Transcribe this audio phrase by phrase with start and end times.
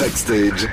[0.00, 0.66] Backstage.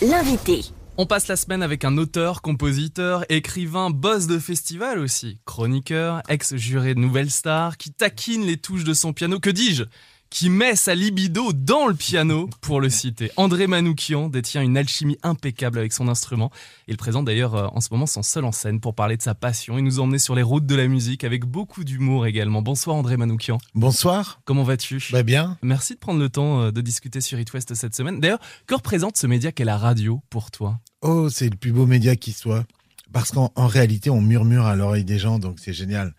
[0.00, 0.62] L'invité.
[0.96, 6.94] On passe la semaine avec un auteur, compositeur, écrivain, boss de festival aussi, chroniqueur, ex-juré
[6.94, 9.84] de Nouvelle Star, qui taquine les touches de son piano, que dis-je?
[10.32, 13.30] Qui met sa libido dans le piano, pour le citer.
[13.36, 16.50] André Manoukian détient une alchimie impeccable avec son instrument.
[16.88, 19.34] Il présente d'ailleurs euh, en ce moment son seul en scène pour parler de sa
[19.34, 22.62] passion et nous emmener sur les routes de la musique avec beaucoup d'humour également.
[22.62, 23.58] Bonsoir André Manoukian.
[23.74, 24.40] Bonsoir.
[24.46, 25.06] Comment vas-tu?
[25.12, 25.58] Bah bien.
[25.60, 28.18] Merci de prendre le temps euh, de discuter sur It West cette semaine.
[28.18, 30.80] D'ailleurs, que représente ce média qu'est la radio pour toi?
[31.02, 32.64] Oh, c'est le plus beau média qui soit.
[33.12, 36.14] Parce qu'en en réalité, on murmure à l'oreille des gens, donc c'est génial.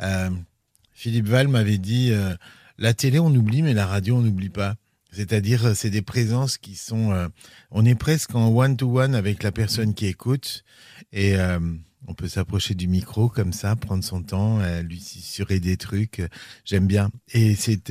[0.00, 0.30] Euh,
[0.92, 2.34] Philippe Val m'avait dit, euh,
[2.82, 4.74] la télé on oublie, mais la radio on n'oublie pas.
[5.12, 7.12] C'est-à-dire, euh, c'est des présences qui sont...
[7.12, 7.28] euh,
[7.70, 10.64] on est presque en one-to-one avec la personne qui écoute.
[11.12, 11.60] Et euh,
[12.08, 16.22] on peut s'approcher du micro comme ça, prendre son temps, euh, lui susurrer des trucs.
[16.64, 17.10] J'aime bien.
[17.34, 17.90] Et c'est...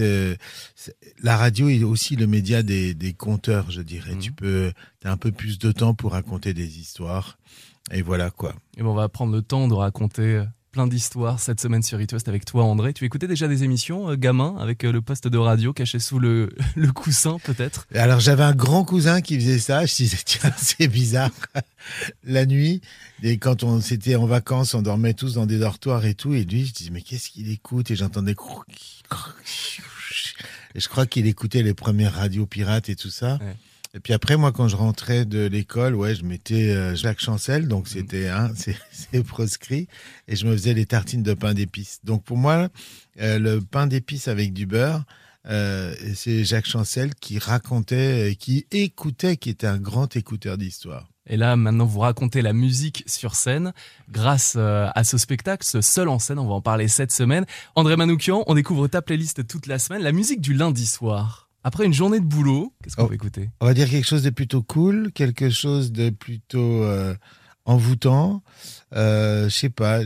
[1.21, 4.15] la radio est aussi le média des, des conteurs, je dirais.
[4.15, 4.19] Mhm.
[4.19, 4.73] Tu peux...
[5.03, 7.37] as un peu plus de temps pour raconter des histoires.
[7.91, 8.55] Et voilà quoi.
[8.77, 12.11] Et ben, on va prendre le temps de raconter plein d'histoires cette semaine sur It
[12.13, 12.93] West avec toi André.
[12.93, 16.17] Tu écoutais déjà des émissions, euh, gamin, avec euh, le poste de radio caché sous
[16.17, 17.87] le, le coussin peut-être?
[17.93, 19.85] Alors j'avais un grand cousin qui faisait ça.
[19.85, 21.31] Je disais tiens c'est bizarre.
[22.23, 22.81] La nuit
[23.21, 26.33] et quand on s'était en vacances, on dormait tous dans des dortoirs et tout.
[26.33, 27.91] Et lui je disais mais qu'est-ce qu'il écoute?
[27.91, 28.35] Et j'entendais
[30.73, 33.37] et je crois qu'il écoutait les premières radios pirates et tout ça.
[33.41, 33.55] Ouais.
[33.93, 37.67] Et puis après moi quand je rentrais de l'école, ouais je mettais euh, Jacques Chancel
[37.67, 38.51] donc c'était hein,
[38.91, 39.87] c'est proscrit
[40.27, 41.99] et je me faisais les tartines de pain d'épices.
[42.05, 42.69] Donc pour moi
[43.19, 45.03] euh, le pain d'épices avec du beurre
[45.47, 51.07] euh, c'est Jacques Chancel qui racontait, qui écoutait, qui était un grand écouteur d'histoire.
[51.25, 53.73] Et là, maintenant, vous racontez la musique sur scène
[54.11, 56.37] grâce à ce spectacle, ce seul en scène.
[56.37, 57.45] On va en parler cette semaine.
[57.73, 60.03] André Manoukian, on découvre ta playlist toute la semaine.
[60.03, 61.40] La musique du lundi soir.
[61.63, 63.07] Après une journée de boulot, qu'est-ce qu'on Oh.
[63.07, 63.49] va écouter?
[63.59, 67.13] On va dire quelque chose de plutôt cool, quelque chose de plutôt euh,
[67.65, 68.41] envoûtant.
[68.95, 69.99] Euh, je sais pas,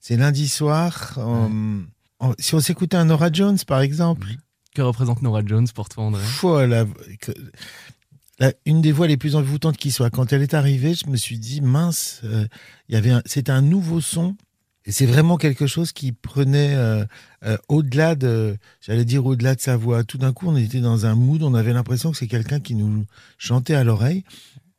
[0.00, 1.14] c'est lundi soir.
[1.18, 1.82] on-
[2.20, 4.28] on- si on s'écoutait un Nora Jones, par exemple,
[4.74, 6.22] Que représente Nora Jones pour toi, André?
[6.68, 6.86] La-
[8.38, 10.08] la- une des voix les plus envoûtantes qui soit.
[10.10, 12.46] Quand elle est arrivée, je me suis dit mince, euh,
[12.88, 14.36] il y avait, un- c'était un nouveau son.
[14.84, 17.04] Et c'est vraiment quelque chose qui prenait euh,
[17.44, 20.02] euh, au-delà de, j'allais dire au-delà de sa voix.
[20.02, 22.74] Tout d'un coup, on était dans un mood, on avait l'impression que c'est quelqu'un qui
[22.74, 23.04] nous
[23.38, 24.24] chantait à l'oreille.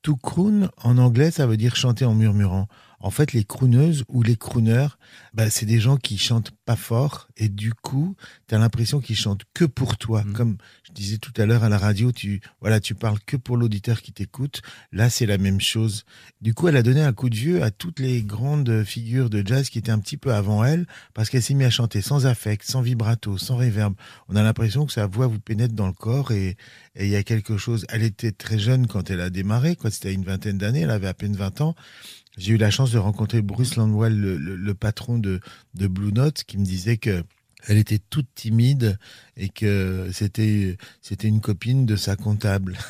[0.01, 2.67] To croon, en anglais, ça veut dire chanter en murmurant.
[3.03, 4.87] En fait, les crooneuses ou les crooners,
[5.33, 8.15] bah, c'est des gens qui chantent pas fort et du coup,
[8.47, 10.23] tu as l'impression qu'ils chantent que pour toi.
[10.23, 10.33] Mhm.
[10.33, 13.57] Comme je disais tout à l'heure à la radio, tu voilà, tu parles que pour
[13.57, 14.61] l'auditeur qui t'écoute.
[14.93, 16.05] Là, c'est la même chose.
[16.39, 19.45] Du coup, elle a donné un coup de vieux à toutes les grandes figures de
[19.45, 22.25] jazz qui étaient un petit peu avant elle parce qu'elle s'est mise à chanter sans
[22.25, 23.95] affect, sans vibrato, sans réverb.
[24.29, 26.55] On a l'impression que sa voix vous pénètre dans le corps et
[26.95, 27.85] et il y a quelque chose.
[27.89, 29.89] Elle était très jeune quand elle a démarré, quoi.
[29.89, 30.81] C'était à une vingtaine d'années.
[30.81, 31.75] Elle avait à peine 20 ans.
[32.37, 35.39] J'ai eu la chance de rencontrer Bruce Landwell, le, le- le patron de,
[35.75, 37.23] de Blue Note, qui me disait que
[37.67, 38.97] elle était toute timide
[39.37, 42.77] et que c'était c'était une copine de sa comptable.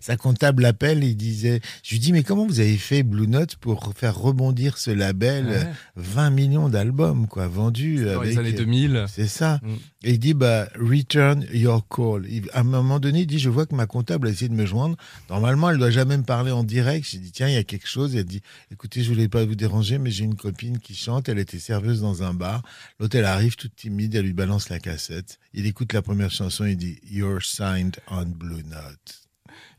[0.00, 3.28] sa comptable l'appelle et il disait, je lui dis mais comment vous avez fait Blue
[3.28, 5.46] Note pour faire rebondir ce label?
[5.46, 5.72] Ouais.
[5.96, 9.04] 20 millions d'albums quoi vendus Dans avec les années 2000.
[9.08, 9.60] c'est ça.
[9.62, 9.74] Mm.
[10.04, 12.24] Et il dit, bah, return your call.
[12.30, 14.54] Il- à un moment donné, il dit, je vois que ma comptable a essayé de
[14.54, 14.96] me joindre.
[15.28, 17.04] Normalement, elle doit jamais me parler en direct.
[17.10, 18.14] J'ai dit, tiens, il y a quelque chose.
[18.14, 21.28] Elle dit, écoutez, je voulais pas vous déranger, mais j'ai une copine qui chante.
[21.28, 22.62] Elle était serveuse dans un bar.
[23.00, 24.14] L'autre, elle arrive toute timide.
[24.14, 25.40] Elle lui balance la cassette.
[25.52, 26.64] Il écoute la première chanson.
[26.64, 29.22] Il dit, you're signed on Blue Note.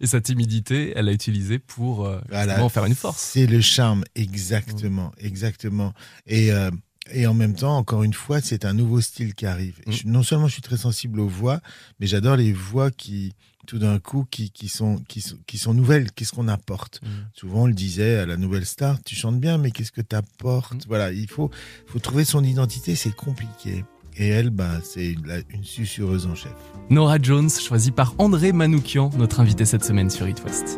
[0.01, 2.47] Et sa timidité, elle l'a utilisée pour euh, Voilà.
[2.53, 3.21] justement faire une force.
[3.21, 5.93] C'est le charme, exactement, exactement.
[6.27, 6.71] Et, euh,
[7.13, 9.75] et en même temps, encore une fois, c'est un nouveau style qui arrive.
[9.87, 9.91] Mm.
[9.91, 11.61] Je- non seulement je suis très sensible aux voix,
[11.99, 13.33] mais j'adore les voix qui,
[13.67, 16.11] tout d'un coup, qui, qui, sont, qui, sont, qui sont nouvelles.
[16.11, 17.07] Qu'est-ce qu'on apporte Mm.
[17.33, 20.15] Souvent, on le disait à la nouvelle star, tu chantes bien, mais qu'est-ce que tu
[20.15, 20.87] apportes Mm.
[20.87, 21.51] Voilà, il faut,
[21.87, 23.83] faut trouver son identité, c'est compliqué.
[24.17, 25.15] Et elle, bah, c'est
[25.49, 26.51] une susurreuse en chef.
[26.89, 30.77] Nora Jones, choisie par André Manoukian, notre invité cette semaine sur It West.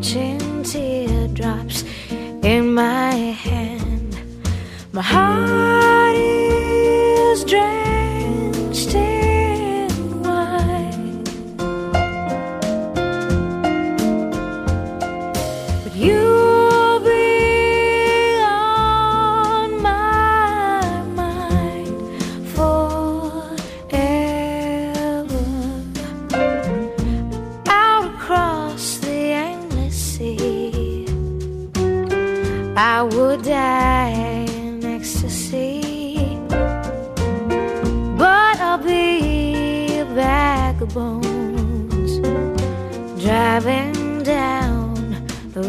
[0.00, 1.84] catching teardrops
[2.42, 4.18] in my hand.
[4.92, 6.09] My heart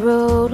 [0.01, 0.50] road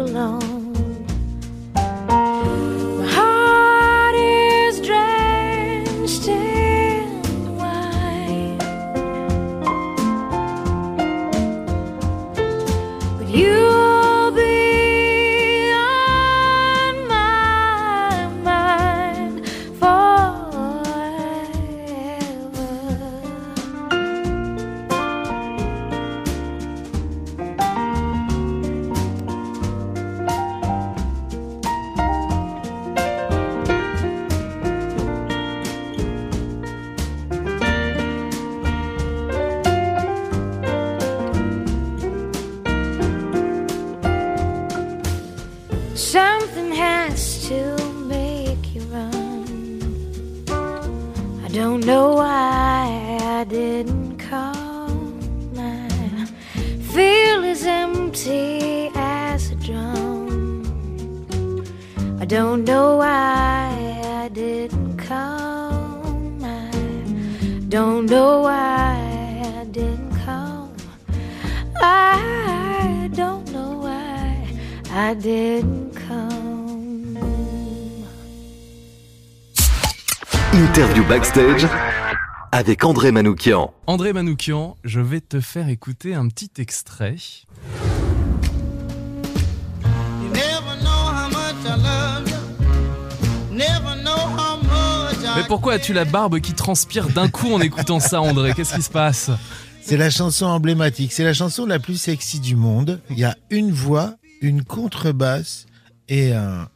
[81.07, 81.65] backstage
[82.51, 83.73] avec André Manoukian.
[83.85, 87.15] André Manoukian, je vais te faire écouter un petit extrait.
[90.21, 93.55] You never know how much I love you.
[93.55, 97.61] Never know how much I Mais pourquoi as-tu la barbe qui transpire d'un coup en
[97.61, 98.53] écoutant ça, André?
[98.53, 99.31] Qu'est-ce qui se passe?
[99.81, 101.13] C'est la chanson emblématique.
[101.13, 103.01] C'est la chanson la plus sexy du monde.
[103.09, 105.67] Il y a une voix, une contrebasse
[106.09, 106.67] et un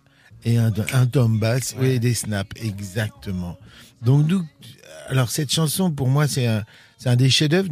[0.43, 3.57] et un, un tom bass et des snaps exactement.
[4.01, 4.45] Donc nous,
[5.07, 6.63] alors cette chanson pour moi c'est un
[7.05, 7.69] un des chefs-d'œuvre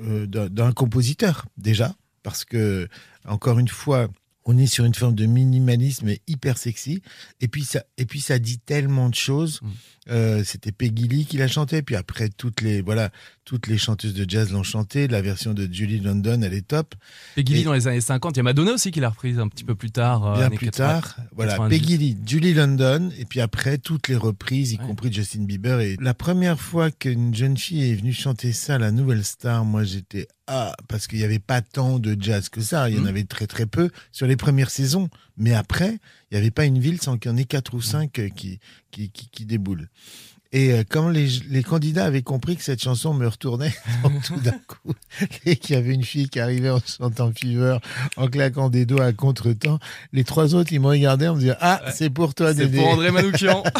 [0.00, 2.88] euh, d'un d'un compositeur déjà parce que
[3.24, 4.08] encore une fois
[4.44, 7.02] on est sur une forme de minimalisme hyper sexy
[7.40, 9.60] et puis ça et puis ça dit tellement de choses.
[9.62, 9.68] Mm.
[10.10, 13.10] Euh, C'était Peggy Lee qui la chantait puis après toutes les voilà
[13.44, 15.06] toutes les chanteuses de jazz l'ont chanté.
[15.06, 16.94] La version de Julie London elle est top.
[17.36, 19.46] Peggy Lee dans les années 50, il y a Madonna aussi qui l'a reprise un
[19.48, 20.26] petit peu plus tard.
[20.26, 21.78] euh, Bien plus 80, tard, voilà, 90.
[21.78, 24.86] Peggy Lee, Julie London, et puis après toutes les reprises, y Ouais.
[24.86, 25.80] compris Justin Bieber.
[25.80, 29.84] Et la première fois qu'une jeune fille est venue chanter ça, la Nouvelle Star, moi
[29.84, 33.02] j'étais ah parce qu'il n'y avait pas tant de jazz que ça, il y en
[33.02, 33.06] Mhm.
[33.08, 35.98] avait très très peu sur les premières saisons, mais après
[36.32, 37.82] il n'y avait pas une ville sans qu'il y en ait quatre ou Mhm.
[37.82, 38.58] cinq euh, qui
[38.90, 39.88] qui, qui, qui déboulent.
[40.54, 43.72] Et euh, quand les, les candidats avaient compris que cette chanson me retournait
[44.26, 44.92] tout d'un coup,
[45.46, 47.78] et qu'il y avait une fille qui arrivait en chantant Fever,
[48.16, 49.78] en claquant des doigts à contre-temps,
[50.12, 52.78] les trois autres, ils me regardaient en me disant Ah, c'est pour toi, C'est Dédé.
[52.78, 53.62] pour André Manoukian.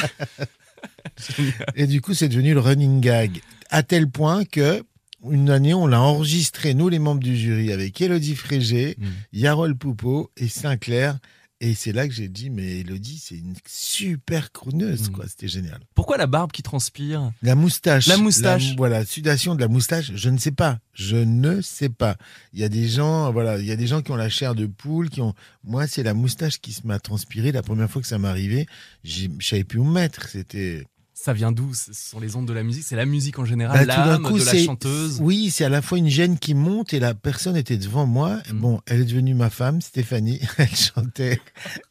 [1.77, 3.41] Et du coup, c'est devenu le running gag.
[3.71, 4.83] À tel point que,
[5.31, 9.07] une année, on l'a enregistré, nous, les membres du jury, avec Elodie Frégé, Mm.
[9.33, 11.19] Yarol Poupeau et Sinclair.
[11.65, 15.13] Et c'est là que j'ai dit, mais Elodie, c'est une super crooneuse, Mm.
[15.13, 15.27] quoi.
[15.29, 15.79] C'était génial.
[15.95, 17.31] Pourquoi la barbe qui transpire?
[17.41, 18.09] La moustache.
[18.09, 18.75] La moustache.
[18.77, 20.81] voilà, sudation de la moustache, je ne sais pas.
[20.93, 22.17] Je ne sais pas.
[22.53, 24.57] Il y a des gens, voilà, il y a des gens qui ont la chair
[24.57, 25.35] de poule, qui ont.
[25.63, 27.53] Moi, c'est la moustache qui se m'a transpiré.
[27.53, 28.67] La première fois que ça m'est arrivé,
[29.05, 30.29] j'ai- je savais plus où me mettre.
[30.29, 30.85] C'était.
[31.25, 32.83] Ça vient d'où Ce sont les ondes de la musique?
[32.83, 35.19] C'est la musique en Bah, général, tout d'un l'âme coup, de la c'est- chanteuse?
[35.21, 38.39] Oui, c'est à la fois une gêne qui monte et la personne était devant moi.
[38.53, 38.59] Mm.
[38.59, 40.41] Bon, elle est devenue ma femme, Stéphanie.
[40.59, 41.41] Elle chantait,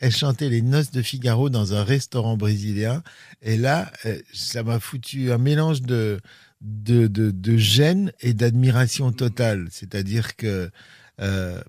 [0.01, 3.03] elle chantait les noces de Figaro dans un restaurant brésilien.
[3.41, 6.19] Et là, euh, ça m'a foutu un mélange de,
[6.61, 9.67] de, de, de gêne et d'admiration totale.
[9.71, 10.69] C'est-à-dire que
[11.20, 11.62] euh,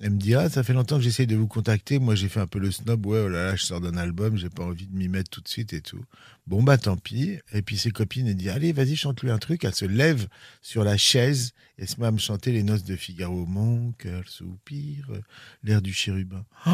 [0.00, 1.98] elle me dit ah ça fait longtemps que j'essaye de vous contacter.
[1.98, 3.06] Moi j'ai fait un peu le snob.
[3.06, 5.40] Ouais oh là là je sors d'un album, j'ai pas envie de m'y mettre tout
[5.40, 6.02] de suite et tout.
[6.46, 7.38] Bon bah tant pis.
[7.52, 9.64] Et puis ses copines elle dit allez vas-y chante-lui un truc.
[9.64, 10.26] Elle se lève
[10.60, 13.46] sur la chaise et se met à me chanter les noces de Figaro.
[13.46, 15.08] Mon cœur soupire,
[15.62, 16.44] l'air du chérubin.
[16.66, 16.70] Oh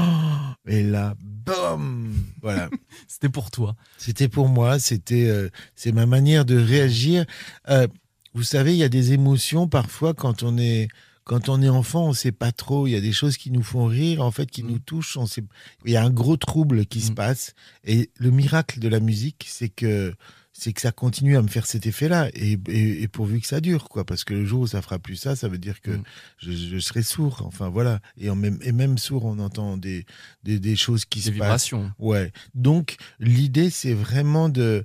[0.67, 2.71] et là, boum Voilà.
[3.09, 3.77] C'était pour toi.
[3.99, 7.27] C'était pour moi, c'était euh, c'est ma manière de réagir.
[7.69, 7.87] Euh,
[8.35, 10.89] vous savez, il y a des émotions parfois quand on est
[11.25, 12.87] quand on est enfant, on sait pas trop.
[12.87, 14.69] Il y a des choses qui nous font rire, en fait, qui Mm.
[14.71, 15.17] nous touchent.
[15.17, 15.45] On sait...
[15.85, 17.15] Il y a un gros trouble qui se Mm.
[17.15, 17.55] passe.
[17.85, 20.15] Et le miracle de la musique, c'est que
[20.55, 22.29] c'est que ça continue à me faire cet effet-là.
[22.35, 24.05] Et, et, et pourvu que ça dure, quoi.
[24.05, 26.03] Parce que le jour où ça fera plus ça, ça veut dire que Mm.
[26.39, 27.43] je, je serai sourd.
[27.47, 28.01] Enfin, voilà.
[28.19, 30.05] Et, en même, et même sourd, on entend des,
[30.45, 31.35] des, des choses qui Des se passent.
[31.35, 31.93] vibrations.
[31.99, 32.33] Ouais.
[32.55, 34.85] Donc l'idée c'est vraiment de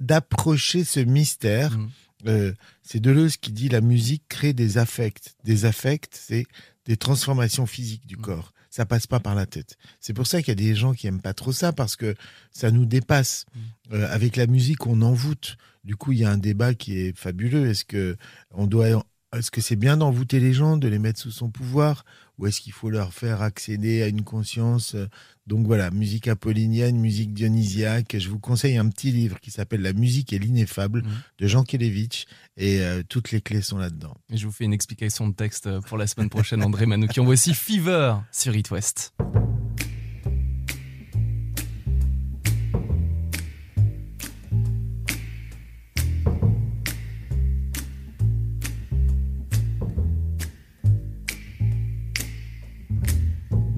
[0.00, 1.78] d'approcher ce mystère.
[2.26, 5.34] Euh, c'est Deleuze qui dit la musique crée des affects.
[5.44, 6.46] Des affects, c'est
[6.86, 8.20] des transformations physiques du Mm.
[8.22, 8.52] corps.
[8.70, 9.76] Ça passe pas par la tête.
[10.00, 12.14] C'est pour ça qu'il y a des gens qui aiment pas trop ça parce que
[12.52, 13.46] ça nous dépasse.
[13.52, 13.94] Mm.
[13.94, 15.56] Euh, avec la musique, on envoûte.
[15.82, 17.68] Du coup, il y a un débat qui est fabuleux.
[17.68, 18.16] Est-ce que
[18.52, 19.04] on doit,
[19.36, 22.04] est-ce que c'est bien d'envoûter les gens, de les mettre sous son pouvoir,
[22.40, 25.06] ou est-ce qu'il faut leur faire accéder à une conscience euh,
[25.46, 28.16] Donc voilà, musique apollinienne, musique dionysiaque.
[28.18, 31.10] Je vous conseille un petit livre qui s'appelle La musique et l'ineffable Mhm.
[31.38, 32.24] de Jean Kelevitch,
[32.56, 34.16] et euh, toutes les clés sont là-dedans.
[34.30, 37.24] Et je vous fais une explication de texte euh, pour la semaine prochaine, André Manoukian.
[37.24, 39.12] Voici Fever sur It West.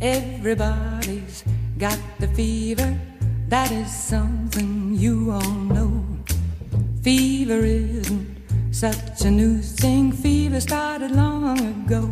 [0.00, 1.42] Everybody's
[1.76, 2.96] got the fever.
[3.48, 6.04] That is something you all know.
[7.02, 8.36] Fever isn't
[8.70, 10.12] such a new thing.
[10.12, 12.08] Fever started long ago.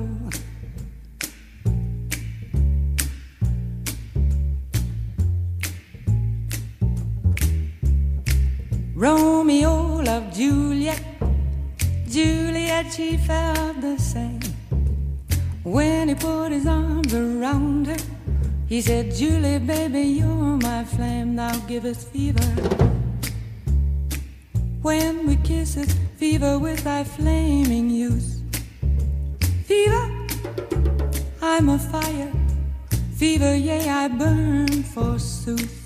[8.97, 11.03] Romeo loved Juliet.
[12.09, 14.56] Juliet, she felt the same.
[15.67, 17.97] When he put his arms around her,
[18.69, 22.47] he said, Julie, baby, you're my flame, now give us fever.
[24.81, 28.41] When we kiss it, fever with thy flaming youth.
[29.65, 30.09] Fever,
[31.43, 32.33] I'm a fire.
[33.17, 35.86] Fever, yea, I burn forsooth.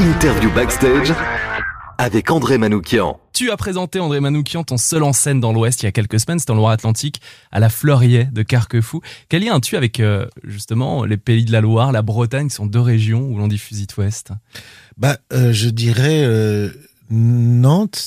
[0.00, 1.14] Interview backstage
[1.98, 3.20] avec André Manoukian.
[3.32, 6.18] Tu as présenté André Manoukian ton seul en scène dans l'Ouest il y a quelques
[6.18, 7.20] semaines, c'était en Loire-Atlantique,
[7.52, 9.02] à la Fleurier de Carquefou.
[9.28, 12.66] Quel lien as-tu avec euh, justement les pays de la Loire, la Bretagne, qui sont
[12.66, 14.32] deux régions où l'on diffuse It West
[14.96, 16.70] Bah, euh, je dirais euh,
[17.10, 17.98] Nantes,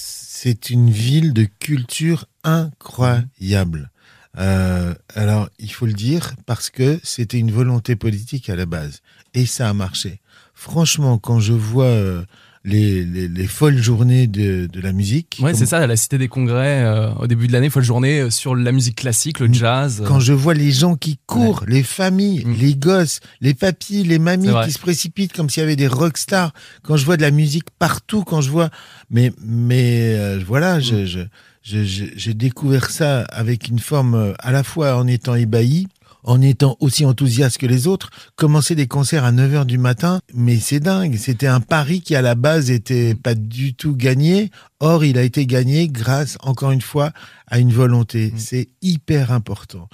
[0.44, 3.92] c'est une ville de culture incroyable.
[4.38, 9.00] Euh, alors, il faut le dire parce que c'était une volonté politique à la base
[9.34, 10.20] et ça a marché.
[10.54, 12.26] Franchement, quand je vois euh,
[12.66, 15.38] les, les, les folles journées de, de la musique.
[15.42, 17.84] Ouais, Comme- c'est ça, à la Cité des Congrès, euh, au début de l'année, folle
[17.84, 20.02] journée euh, sur la musique classique, le jazz.
[20.02, 22.54] euh, Quand je vois les gens qui courent, les familles, Mm.
[22.60, 26.54] les gosses, les papis, les mamies qui se précipitent comme s'il y avait des rockstars,
[26.84, 28.70] quand je vois de la musique partout, quand je vois,
[29.10, 30.82] mais mais euh, voilà, Mm.
[30.82, 31.20] je, je,
[31.64, 35.88] je- je- j'ai découvert ça avec une forme euh, à la fois en étant ébahi,
[36.24, 40.58] en étant aussi enthousiaste que les autres, commencer des concerts à 9h du matin, mais
[40.58, 45.04] c'est dingue, c'était un pari qui à la base était pas du tout gagné, or
[45.04, 47.12] il a été gagné grâce, encore une fois,
[47.48, 48.32] à une volonté.
[48.32, 48.38] Mm.
[48.38, 49.90] C'est hyper important.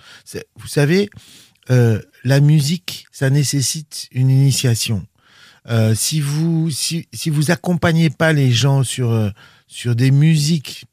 [0.58, 1.10] Vous savez,
[1.70, 5.06] euh, la musique, ça nécessite une initiation.
[5.70, 9.30] Euh, si vous si, si vous accompagnez pas les gens sur euh,
[9.68, 10.86] sur des musiques,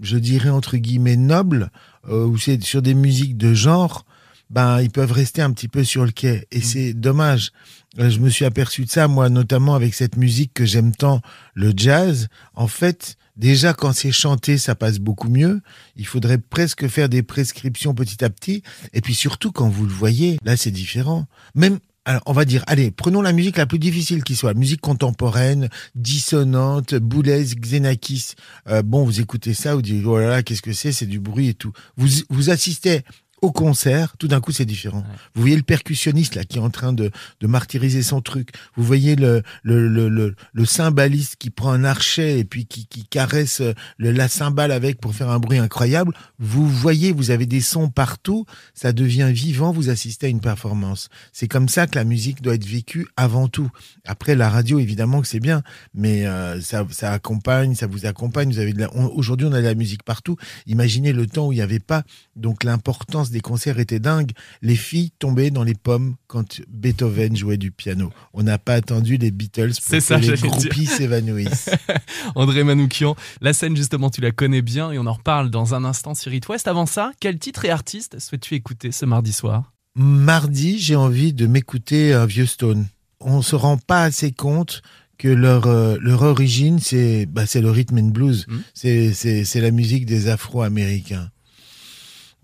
[0.00, 1.70] je dirais entre guillemets nobles,
[2.08, 4.04] euh, ou c'est sur des musiques de genre,
[4.50, 7.52] ben ils peuvent rester un petit peu sur le quai et c'est dommage.
[7.98, 11.20] Euh, Je me suis aperçu de ça moi notamment avec cette musique que j'aime tant,
[11.54, 12.28] le jazz.
[12.54, 15.60] En fait, déjà quand c'est chanté, ça passe beaucoup mieux.
[15.96, 19.92] Il faudrait presque faire des prescriptions petit à petit et puis surtout quand vous le
[19.92, 21.26] voyez, là c'est différent.
[21.54, 24.82] Même alors, on va dire, allez, prenons la musique la plus difficile qui soit, musique
[24.82, 28.34] contemporaine, dissonante, Boulez, Xenakis.
[28.68, 31.18] Euh, bon, vous écoutez ça, vous dites, oh là là, qu'est-ce que c'est, c'est du
[31.18, 31.72] bruit et tout.
[31.96, 33.04] Vous, vous assistez
[33.44, 34.98] au concert, tout d'un coup, c'est différent.
[35.00, 35.16] Ouais.
[35.34, 37.10] Vous voyez le percussionniste là qui est en train de,
[37.40, 38.50] de martyriser son truc.
[38.76, 42.86] Vous voyez le, le, le, le, le cymbaliste qui prend un archet et puis qui,
[42.86, 43.60] qui caresse
[43.98, 46.12] le, la cymbale avec pour faire un bruit incroyable.
[46.38, 48.46] Vous voyez, vous avez des sons partout.
[48.74, 49.72] Ça devient vivant.
[49.72, 51.08] Vous assistez à une performance.
[51.32, 53.70] C'est comme ça que la musique doit être vécue avant tout.
[54.06, 55.62] Après, la radio, évidemment que c'est bien,
[55.94, 58.50] mais euh, ça, ça accompagne, ça vous accompagne.
[58.52, 60.36] Vous avez de la- on- aujourd'hui, on a de la musique partout.
[60.66, 62.04] Imaginez le temps où il n'y avait pas.
[62.36, 64.30] Donc l'importance des concerts était dingue.
[64.62, 68.12] Les filles tombaient dans les pommes quand Beethoven jouait du piano.
[68.32, 71.70] On n'a pas attendu les Beatles pour que les groupies s'évanouissent.
[72.36, 73.16] André Manoukian.
[73.40, 76.32] La scène, justement, tu la connais bien et on en reparle dans un instant sur
[76.32, 76.68] It West.
[76.68, 79.72] Avant ça, quel titre et artiste souhaites-tu écouter ce mardi soir?
[79.96, 82.86] Mardi, j'ai envie de m'écouter un vieux Stone.
[83.20, 84.82] On se rend pas assez compte
[85.18, 88.46] que leur euh, leur origine c'est bah, le rhythm and blues.
[88.48, 88.58] Mm.
[88.74, 91.30] C'est la musique des Afro-Américains.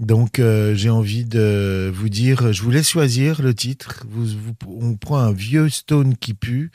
[0.00, 4.04] Donc euh, j'ai envie de vous dire, je vous laisse choisir le titre.
[4.08, 6.70] Vous, vous- on prend un vieux Stone qui pue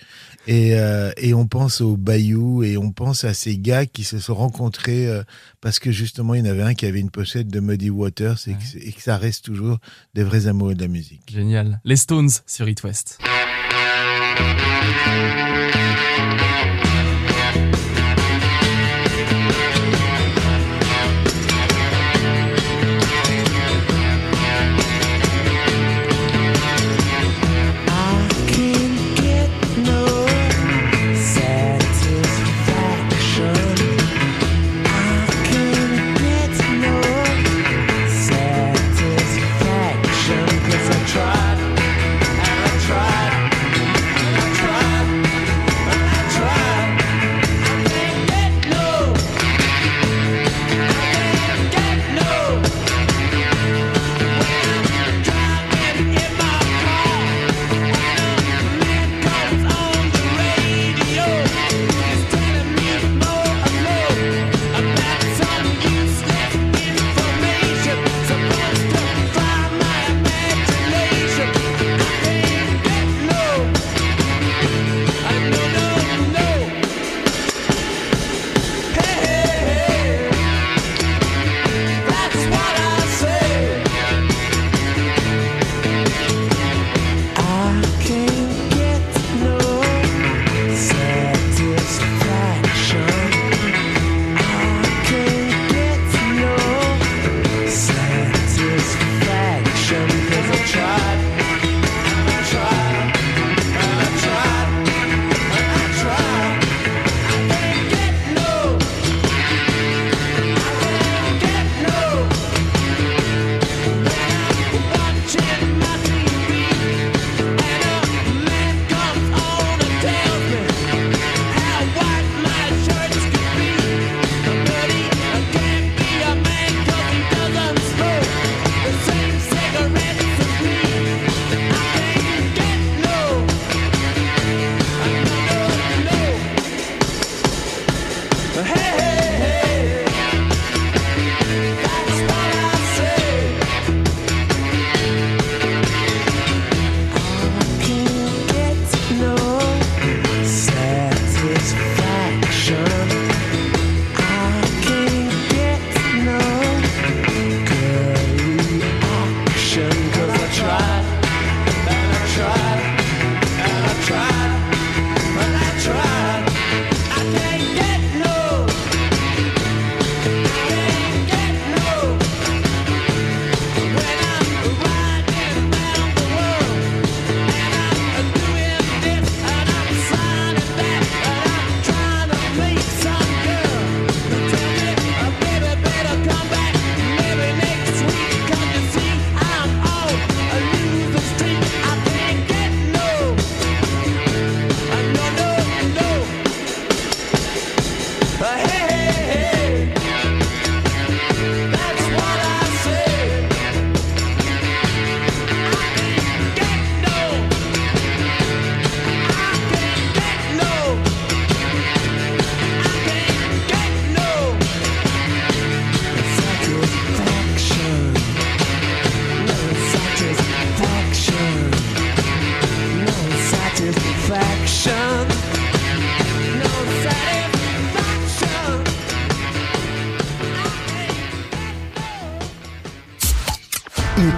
[0.48, 4.20] et euh, et on pense au Bayou et on pense à ces gars qui se
[4.20, 5.24] sont rencontrés euh,
[5.60, 8.38] parce que justement il y en avait un qui avait une pochette de Muddy Waters
[8.48, 9.80] et, que, et que ça reste toujours
[10.14, 11.24] des vrais amoureux de la musique.
[11.34, 11.82] Génial.
[11.84, 13.18] Les Stones sur It West.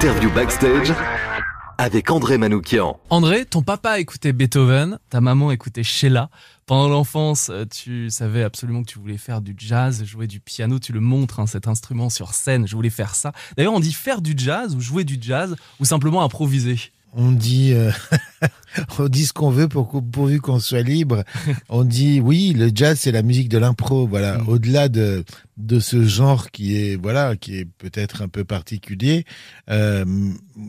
[0.07, 0.93] Interview backstage
[1.77, 2.97] avec André Manoukian.
[3.09, 6.29] André, ton papa écoutait Beethoven, ta maman écoutait Sheila.
[6.65, 10.79] Pendant l'enfance, euh, tu savais absolument que tu voulais faire du jazz, jouer du piano.
[10.79, 12.69] Tu le montres, hein, cet instrument sur scène.
[12.69, 13.33] Je voulais faire ça.
[13.57, 16.79] D'ailleurs, on dit faire du jazz ou jouer du jazz ou simplement improviser.
[17.19, 17.89] On dit, euh,
[18.99, 21.23] on dit ce qu'on veut pour, pourvu qu'on soit libre.
[21.69, 24.05] On dit, oui, le jazz, c'est la musique de l'impro.
[24.05, 24.37] Voilà.
[24.37, 24.49] Mm.
[24.49, 25.25] Au-delà de,
[25.57, 29.25] de ce genre qui est, voilà, qui est peut-être un peu particulier,
[29.71, 30.05] euh,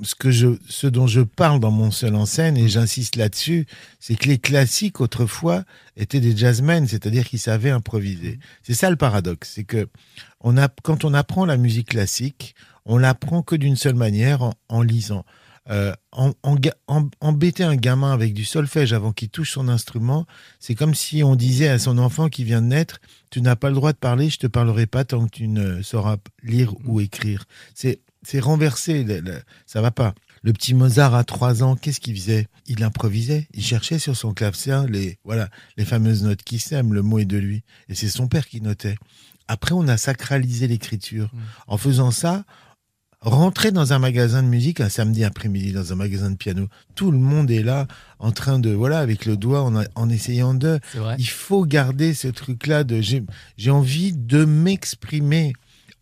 [0.02, 3.66] ce que je, ce dont je parle dans mon seul en scène, et j'insiste là-dessus,
[4.00, 5.64] c'est que les classiques, autrefois,
[5.98, 8.38] étaient des jazzmen, c'est-à-dire qu'ils savaient improviser.
[8.62, 9.52] C'est ça le paradoxe.
[9.54, 9.86] C'est que
[10.40, 12.54] on a, quand on apprend la musique classique,
[12.86, 15.26] on l'apprend que d'une seule manière, en, en lisant.
[15.70, 19.68] Euh, en, en, ga- en- embêter un gamin avec du solfège avant qu'il touche son
[19.68, 20.26] instrument,
[20.60, 23.00] c'est comme si on disait à son enfant qui vient de naître,
[23.30, 25.82] tu n'as pas le droit de parler, je te parlerai pas tant que tu ne
[25.82, 27.44] sauras lire ou écrire.
[27.74, 30.14] C'est, c'est renversé, le- le- ça va pas.
[30.42, 32.46] Le petit Mozart à trois ans, qu'est-ce qu'il faisait?
[32.66, 37.02] Il improvisait, il cherchait sur son clavecin les, voilà, les fameuses notes qui s'aiment, le
[37.02, 37.62] mot est de lui.
[37.88, 38.96] Et c'est son père qui notait.
[39.48, 41.28] Après, on a sacralisé l'écriture.
[41.32, 41.38] Mm.
[41.66, 42.44] En faisant ça,
[43.20, 47.10] rentrer dans un magasin de musique un samedi après-midi, dans un magasin de piano, tout
[47.10, 47.86] le monde est là,
[48.18, 50.78] en train de, voilà, avec le doigt, en, en essayant de.
[51.18, 55.52] Il faut garder ce truc-là de j'ai envie de m'exprimer.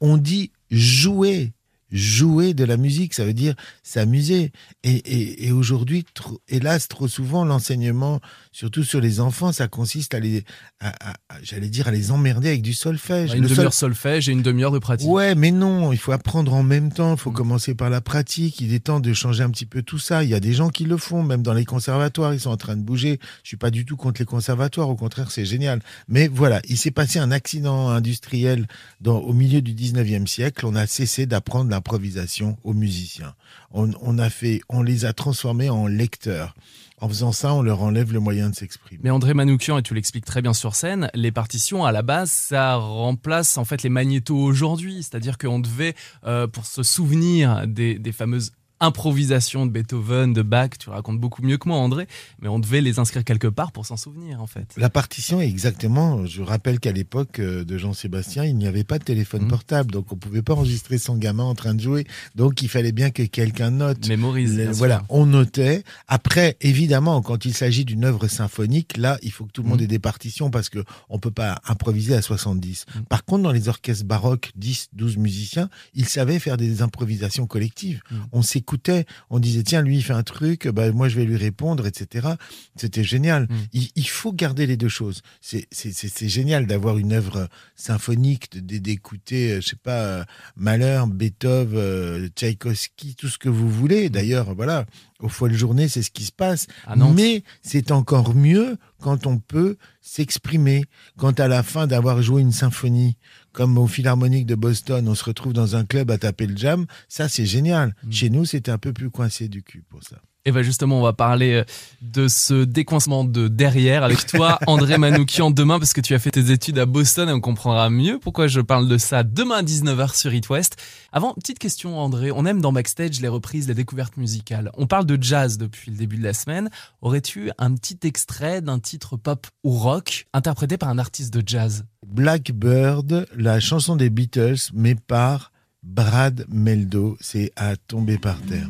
[0.01, 1.53] On dit jouer.
[1.93, 4.51] Jouer de la musique, ça veut dire s'amuser.
[4.83, 8.21] Et, et, et aujourd'hui, trop- hélas, trop souvent, l'enseignement,
[8.53, 10.45] surtout sur les enfants, ça consiste à les,
[10.81, 13.33] à- à- à- j'allais dire, à les emmerder avec du solfège.
[13.35, 15.09] Une Le sol- demi-heure solfège et une demi-heure de pratique.
[15.09, 17.35] Ouais, mais non, il faut apprendre en même temps, il faut Mm.
[17.35, 20.25] commencer par la pratique, il est temps de changer un petit peu tout ça.
[20.25, 22.57] Il y a des gens qui le font, même dans les conservatoires, ils sont en
[22.57, 23.21] train de bouger.
[23.45, 25.81] Je suis pas du tout contre les conservatoires, au contraire, c'est génial.
[26.09, 28.67] Mais voilà, il s'est passé un accident industriel
[29.01, 33.35] dans, au milieu du 19e siècle, on a cessé d'apprendre l'improvisation aux musiciens.
[33.71, 36.55] On, a fait, on les a transformés en lecteurs.
[36.99, 39.01] En faisant ça, on leur enlève le moyen de s'exprimer.
[39.05, 42.31] Mais André Manoukian, et tu l'expliques très bien sur scène, les partitions à la base,
[42.31, 45.03] ça remplace en fait les magnétos aujourd'hui.
[45.03, 50.91] C'est-à-dire qu'on devait, euh, pour se souvenir des fameuses improvisations de Beethoven, de Bach, tu
[50.91, 52.07] racontes beaucoup mieux que moi André,
[52.41, 54.73] mais on devait les inscrire quelque part pour s'en souvenir en fait.
[54.77, 56.25] La partition est exactement.
[56.27, 59.49] Je rappelle qu'à l'époque euh, de Jean-Sébastien, il n'y avait pas de téléphone Mhm.
[59.49, 62.07] portable, donc on pouvait pas enregistrer son gamin en train de jouer.
[62.35, 64.07] Donc il fallait bien que quelqu'un note.
[64.09, 64.57] Mémorise.
[64.57, 65.83] Le- voilà, on notait.
[66.09, 69.79] Après, évidemment, quand il s'agit d'une œuvre symphonique, là, il faut que tout le monde
[69.79, 69.85] Mhm.
[69.85, 72.85] ait des partitions parce que on peut pas improviser à 70.
[72.95, 73.05] Mhm.
[73.07, 78.01] Par contre, dans les orchestres baroques, 10, 12 musiciens, ils savaient faire des improvisations collectives.
[78.11, 78.27] Mhm.
[78.33, 81.37] On s'écoutait, on disait tiens, lui il fait un truc, bah, moi je vais lui
[81.37, 82.29] répondre, etc.
[82.75, 83.43] C'était génial.
[83.49, 83.57] Mhm.
[83.73, 85.23] Il, il faut garder les deux choses.
[85.41, 90.25] C'est génial d'avoir une œuvre symphonique, de- de- d'écouter, euh, je sais pas, euh,
[90.57, 94.09] Mahler, Beethoven, euh, Tchaïkovski, tout ce que vous voulez.
[94.11, 94.87] D'ailleurs, voilà,
[95.21, 96.67] au foie de journée, c'est ce qui se passe.
[97.15, 100.85] Mais c'est encore mieux quand on peut s'exprimer.
[101.17, 103.17] Quand à la fin d'avoir joué une symphonie,
[103.57, 106.85] comme au Philharmonique de Boston, on se retrouve dans un club à taper le jam,
[107.09, 107.97] ça c'est génial.
[108.05, 108.13] Mm.
[108.13, 110.21] Chez nous, c'était un peu plus coincé du cul pour ça.
[110.47, 111.65] Et bien justement, on va parler euh,
[112.03, 116.31] de ce décoincement de derrière avec toi, André Manoukian, demain, parce que tu as fait
[116.31, 119.63] tes études à Boston et on comprendra mieux pourquoi je parle de ça demain à
[119.65, 120.77] 19h sur It West.
[121.11, 122.31] Avant, petite question, André.
[122.31, 124.71] On aime dans Backstage les reprises, les découvertes musicales.
[124.77, 126.71] On parle de jazz depuis le début de la semaine.
[127.03, 131.85] Aurais-tu un petit extrait d'un titre pop ou rock interprété par un artiste de jazz?
[132.07, 135.51] Blackbird, la chanson des Beatles, mais par
[135.83, 138.69] Brad Meldo, c'est à tomber par terre.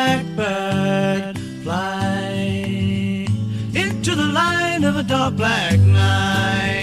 [0.00, 3.26] Blackbird, fly
[3.74, 6.79] into the light of a dark black night.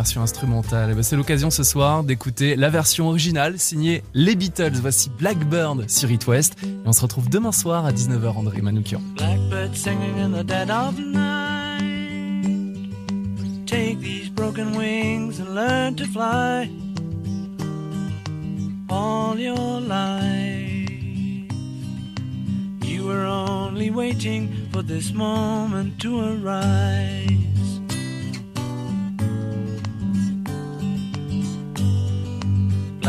[0.00, 0.88] Version instrumentale.
[0.92, 4.78] Eh ben, C'est l'occasion ce soir d'écouter la version originale signée Les Beatles.
[4.80, 6.56] Voici Blackbird sur It West.
[6.62, 9.02] Et on se retrouve demain soir à 19h, André Manoukian.
[9.16, 11.82] Blackbird singing in the dead of night.
[13.66, 16.70] Take these broken wings and learn to fly.
[18.88, 20.88] All your life,
[22.82, 27.39] you were only waiting for this moment to arise.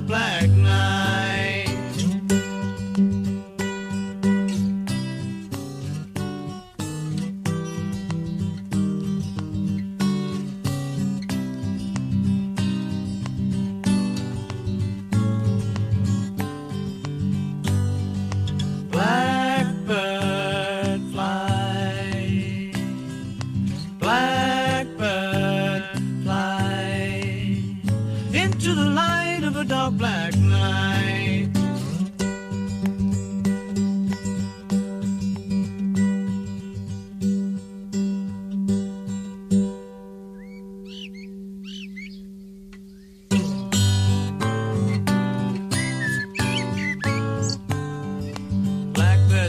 [0.00, 0.51] black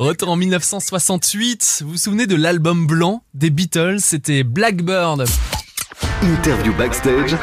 [0.00, 5.26] Retour en 1968, vous vous souvenez de l'album blanc des Beatles, c'était Blackbird.
[6.22, 7.36] Interview backstage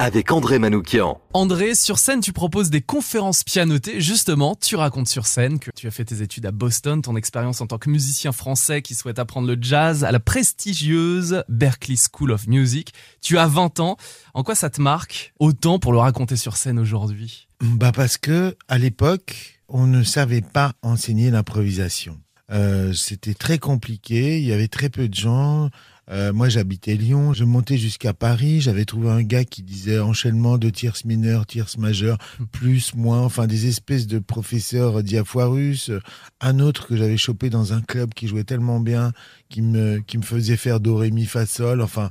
[0.00, 1.20] avec André Manoukian.
[1.34, 4.00] André, sur scène, tu proposes des conférences pianotées.
[4.00, 7.60] Justement, tu racontes sur scène que tu as fait tes études à Boston, ton expérience
[7.60, 12.32] en tant que musicien français qui souhaite apprendre le jazz à la prestigieuse Berklee School
[12.32, 12.92] of Music.
[13.22, 13.96] Tu as 20 ans.
[14.34, 17.46] En quoi ça te marque autant pour le raconter sur scène aujourd'hui?
[17.60, 22.18] Bah parce que à l'époque, on ne savait pas enseigner l'improvisation.
[22.50, 24.38] Euh, C'était très compliqué.
[24.38, 25.70] Il y avait très peu de gens.
[26.10, 27.34] Euh, moi, j'habitais Lyon.
[27.34, 28.62] Je montais jusqu'à Paris.
[28.62, 32.16] J'avais trouvé un gars qui disait enchaînement de tierces mineures, tierces majeures,
[32.50, 35.90] plus, moins, enfin des espèces de professeurs diaphorus.
[36.40, 39.12] Un autre que j'avais chopé dans un club qui jouait tellement bien,
[39.50, 41.82] qui me, qui me faisait faire do, ré, mi, fa, sol.
[41.82, 42.10] Enfin,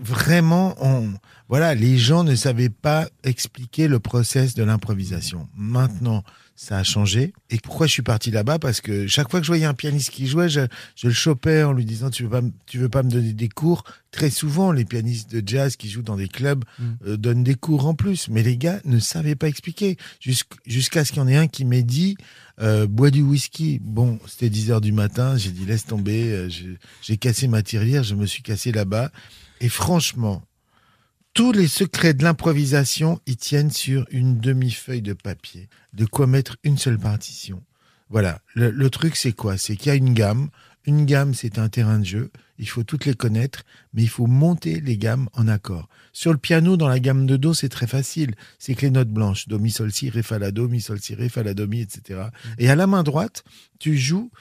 [0.00, 1.12] vraiment, on,
[1.48, 5.48] voilà, les gens ne savaient pas expliquer le process de l'improvisation.
[5.56, 6.22] Maintenant,
[6.56, 7.32] ça a changé.
[7.50, 8.58] Et pourquoi je suis parti là-bas?
[8.58, 10.62] Parce que chaque fois que je voyais un pianiste qui jouait, je,
[10.96, 13.48] je le chopais en lui disant tu veux pas, tu veux pas me donner des
[13.48, 13.84] cours?
[14.10, 16.84] Très souvent, les pianistes de jazz qui jouent dans des clubs Mm.
[17.06, 19.96] euh, donnent des cours en plus, mais les gars ne savaient pas expliquer.
[20.20, 22.16] Jusqu'- Jusqu'à ce qu'il y en ait un qui m'ait dit
[22.60, 23.78] euh, bois du whisky.
[23.80, 25.36] Bon, c'était 10 heures du matin.
[25.36, 26.32] J'ai dit laisse tomber.
[26.32, 26.48] euh,
[27.02, 28.02] J'ai cassé ma tirelire.
[28.02, 29.12] Je me suis cassé là-bas.
[29.60, 30.42] Et franchement,
[31.38, 35.68] tous les secrets de l'improvisation, ils tiennent sur une demi-feuille de papier.
[35.92, 37.62] De quoi mettre une seule partition.
[38.08, 38.40] Voilà.
[38.56, 39.56] Le, le truc, c'est quoi?
[39.56, 40.48] C'est qu'il y a une gamme.
[40.84, 42.32] Une gamme, c'est un terrain de jeu.
[42.58, 43.62] Il faut toutes les connaître,
[43.94, 45.88] mais il faut monter les gammes en accord.
[46.12, 48.34] Sur le piano, dans la gamme de Do, c'est très facile.
[48.58, 49.46] C'est que les notes blanches.
[49.46, 51.68] Do, mi, sol, si, ré, fa, la, do, mi, sol, si, ré, fa, la, do,
[51.68, 52.20] mi, etc.
[52.58, 53.44] Et à la main droite,
[53.78, 54.32] tu joues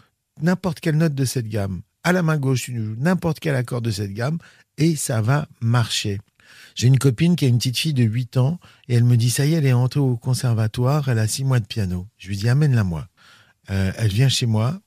[0.42, 1.84] n'importe quelle note de cette gamme.
[2.04, 4.40] À la main gauche, tu joues n'importe quel accord de cette gamme
[4.80, 6.18] et ça va marcher.
[6.76, 9.30] J'ai une copine qui a une petite fille de 8 ans et elle me dit
[9.30, 12.08] ça y est, elle est entrée au conservatoire, elle a 6 mois de piano.
[12.18, 13.08] Je lui dis amène-la moi.
[13.70, 14.80] Euh, elle vient chez moi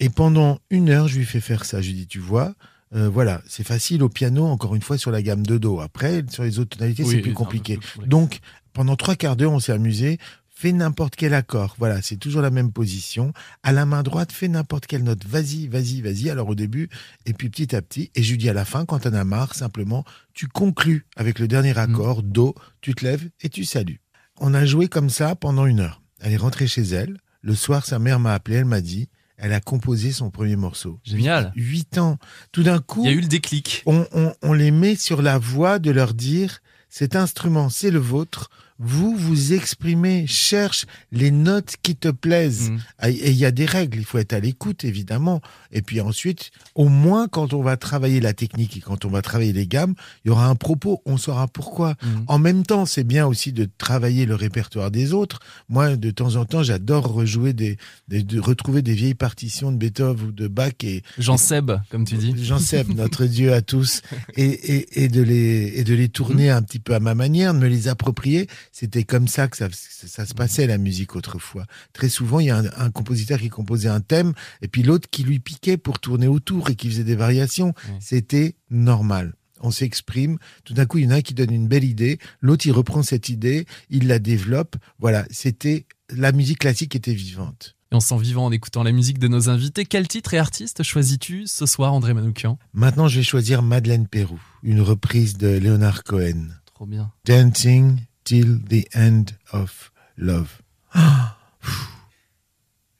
[0.00, 1.80] et pendant une heure, je lui fais faire ça.
[1.80, 2.54] Je lui dis tu vois,
[2.94, 5.80] euh, voilà, c'est facile au piano, encore une fois sur la gamme de do.
[5.80, 7.78] Après, sur les autres tonalités, Oui, c'est plus compliqué.
[8.06, 8.40] Donc
[8.72, 10.18] pendant trois quarts d'heure, on s'est amusé.
[10.62, 11.74] Fais n'importe quel accord.
[11.80, 13.32] Voilà, c'est toujours la même position.
[13.64, 15.24] À la main droite, fais n'importe quelle note.
[15.26, 16.30] Vas-y, vas-y, vas-y.
[16.30, 16.88] Alors au début,
[17.26, 18.12] et puis petit à petit.
[18.14, 21.40] Et je lui dis à la fin, quand t'en as marre, simplement, tu conclus avec
[21.40, 24.00] le dernier accord, Do, tu te lèves et tu salues.
[24.38, 26.00] On a joué comme ça pendant une heure.
[26.20, 27.16] Elle est rentrée chez elle.
[27.40, 31.00] Le soir, sa mère m'a appelé, elle m'a dit, elle a composé son premier morceau.
[31.02, 31.52] Génial.
[31.56, 32.18] Huit ans.
[32.52, 33.82] Tout d'un coup, Il y a eu le déclic.
[33.86, 37.98] on, on- on les met sur la voie de leur dire cet instrument, c'est le
[37.98, 38.48] vôtre.
[38.78, 42.70] Vous vous exprimez, cherche les notes qui te plaisent.
[42.70, 42.78] Mm.
[42.98, 45.40] Ah, Et il y a des règles, il faut être à l'écoute, évidemment.
[45.70, 49.22] Et puis ensuite, au moins quand on va travailler la technique et quand on va
[49.22, 51.92] travailler les gammes, il y aura un propos, on saura pourquoi.
[52.02, 52.06] Mm.
[52.26, 55.40] En même temps, c'est bien aussi de travailler le répertoire des autres.
[55.68, 57.76] Moi, de temps en temps, j'adore rejouer des,
[58.08, 62.04] des- de retrouver des vieilles partitions de Beethoven ou de Bach et, Jean Seb, comme
[62.04, 62.34] tu dis.
[62.44, 64.02] Jean Seb, notre Dieu à tous,
[64.36, 67.54] et, et, et de les et de les tourner un petit peu à ma manière,
[67.54, 68.48] de me les approprier.
[68.72, 71.66] C'était comme ça que ça, se passait la musique autrefois.
[71.92, 74.32] Très souvent, il y a un, un compositeur qui composait un thème
[74.62, 77.74] et puis l'autre qui lui piquait pour tourner autour et qui faisait des variations.
[78.00, 79.34] C'était normal.
[79.60, 80.38] on s'exprime.
[80.64, 82.72] Tout d'un coup, il y en a un qui donne une belle idée, l'autre il
[82.72, 84.76] reprend cette idée, il la développe.
[84.98, 87.76] Voilà, c'était la musique classique était vivante.
[87.90, 89.84] Et on se sent vivant en écoutant la musique de nos invités.
[89.84, 92.58] Quel titre et artiste choisis-tu ce soir, André Manoukian?
[92.72, 96.48] Maintenant, je vais choisir Madeleine Pérou, une reprise de Leonard Cohen.
[96.64, 97.12] Trop bien.
[97.26, 100.48] Dancing till the end of love.
[100.92, 101.38] Ah.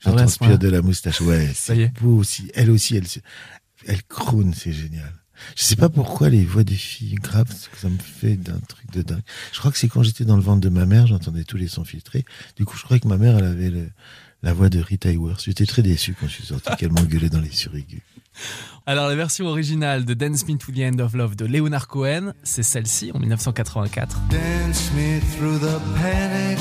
[0.04, 0.22] Ah point-là.
[0.22, 1.20] transpire de la moustache.
[1.20, 2.50] Ouais, c'est beau aussi.
[2.54, 3.06] Elle aussi, elle,
[3.86, 5.12] elle croune, c'est génial.
[5.56, 9.02] Je sais pas pourquoi les voix des filles graves, ça me fait d'un truc de
[9.02, 9.22] dingue.
[9.52, 11.66] Je crois que c'est quand j'étais dans le ventre de ma mère, j'entendais tous les
[11.68, 12.24] sons filtrés.
[12.56, 13.90] Du coup, je croyais que ma mère, elle avait le-
[14.44, 15.42] la voix de Rita Hayworth.
[15.44, 18.00] J'étais très déçu quand je suis sorti qu'elle m'engueulait dans les surigus.
[18.86, 22.32] Alors la version originale de Dance Me to the End of Love de Leonard Cohen,
[22.42, 24.16] c'est celle-ci en 1984.
[24.30, 26.58] Dance me through the panic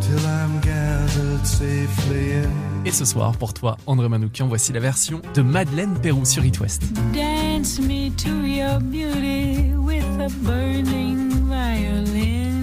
[0.00, 2.84] till I'm gathered safely in.
[2.84, 6.58] Et ce soir, pour toi, André Manoukian, voici la version de Madeleine Pérou sur It
[6.58, 6.82] West.
[7.12, 12.62] Dance me to your beauty with a burning violin.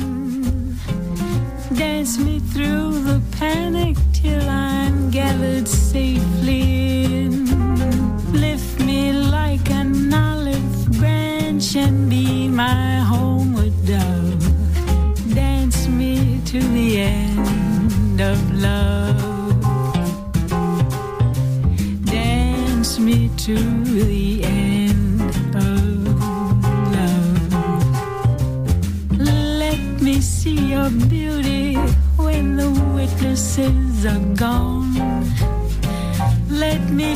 [1.72, 7.69] Dance me through the panic till I'm gathered safely in.
[8.34, 15.34] Lift me like an olive branch and be my homeward dove.
[15.34, 19.56] Dance me to the end of love.
[22.06, 25.22] Dance me to the end
[25.56, 25.84] of
[26.98, 27.54] love.
[29.18, 31.76] Let me see your beauty
[32.18, 34.94] when the witnesses are gone.
[36.50, 37.16] Let me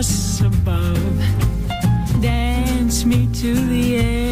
[0.00, 1.18] us above.
[2.22, 4.29] Dance me to the end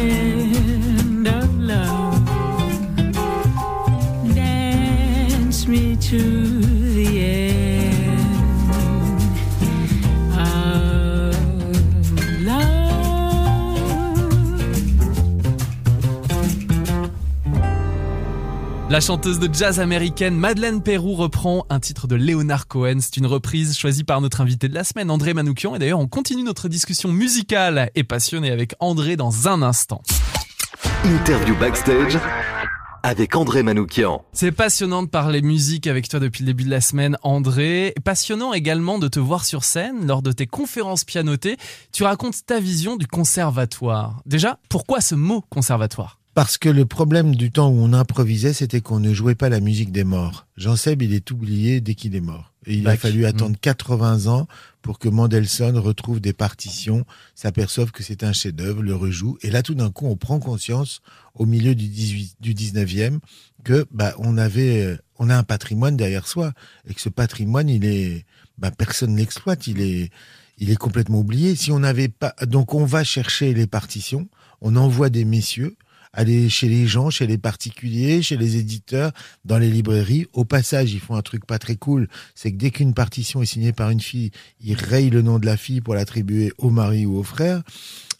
[18.99, 22.97] La chanteuse de jazz américaine Madeleine Pérou reprend un titre de Leonard Cohen.
[22.99, 25.73] C'est une reprise choisie par notre invité de la semaine, André Manoukian.
[25.73, 30.01] Et d'ailleurs, on continue notre discussion musicale et passionnée avec André dans un instant.
[31.05, 32.19] Interview backstage
[33.01, 34.25] avec André Manoukian.
[34.33, 37.93] C'est passionnant de parler musique avec toi depuis le début de la semaine, André.
[38.03, 41.55] Passionnant également de te voir sur scène lors de tes conférences pianotées.
[41.93, 44.21] Tu racontes ta vision du conservatoire.
[44.25, 46.19] Déjà, pourquoi ce mot conservatoire?
[46.39, 49.59] Parce que le problème du temps où on improvisait, c'était qu'on ne jouait pas la
[49.59, 50.47] musique des morts.
[50.55, 52.53] Jean Seb, il est oublié dès qu'il est mort.
[52.65, 53.61] Et il a fallu attendre Mm.
[53.61, 54.47] 80 ans
[54.81, 59.37] pour que Mendelssohn retrouve des partitions, s'aperçoive que c'est un chef-d'œuvre, le rejoue.
[59.41, 61.01] Et là, tout d'un coup, on prend conscience,
[61.35, 63.19] au milieu du, 18, du 19e,
[63.65, 66.53] que bah, on avait, euh, on a un patrimoine derrière soi.
[66.87, 68.25] Et que ce patrimoine, il est,
[68.57, 69.67] bah, personne l'exploite.
[69.67, 70.09] Il est,
[70.57, 71.57] il est complètement oublié.
[71.57, 74.29] Si on n'avait pas, donc on va chercher les partitions,
[74.61, 75.75] on envoie des messieurs
[76.13, 79.11] aller chez les gens, chez les particuliers, chez les éditeurs,
[79.45, 80.27] dans les librairies.
[80.33, 83.45] Au passage, ils font un truc pas très cool, c'est que dès qu'une partition est
[83.45, 87.05] signée par une fille, ils rayent le nom de la fille pour l'attribuer au mari
[87.05, 87.61] ou au frère.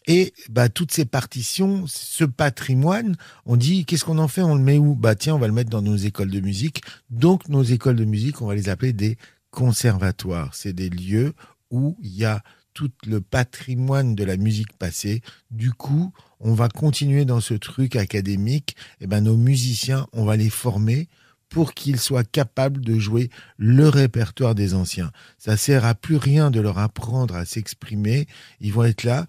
[0.06, 4.42] Et bah toutes ces partitions, ce patrimoine, on dit qu'est-ce qu'on en fait?
[4.42, 4.94] On le met où?
[4.94, 6.82] Bah tiens, on va le mettre dans nos écoles de musique.
[7.10, 9.18] Donc nos écoles de musique, on va les appeler des
[9.50, 10.54] conservatoires.
[10.54, 11.34] C'est des lieux
[11.70, 12.42] où il y a
[12.74, 15.22] tout le patrimoine de la musique passée.
[15.50, 18.76] Du coup, on va continuer dans ce truc académique.
[19.00, 21.08] Et ben, nos musiciens, on va les former
[21.50, 25.10] pour qu'ils soient capables de jouer le répertoire des anciens.
[25.36, 28.28] Ça sert à plus rien de leur apprendre à s'exprimer.
[28.60, 29.26] Ils vont être là.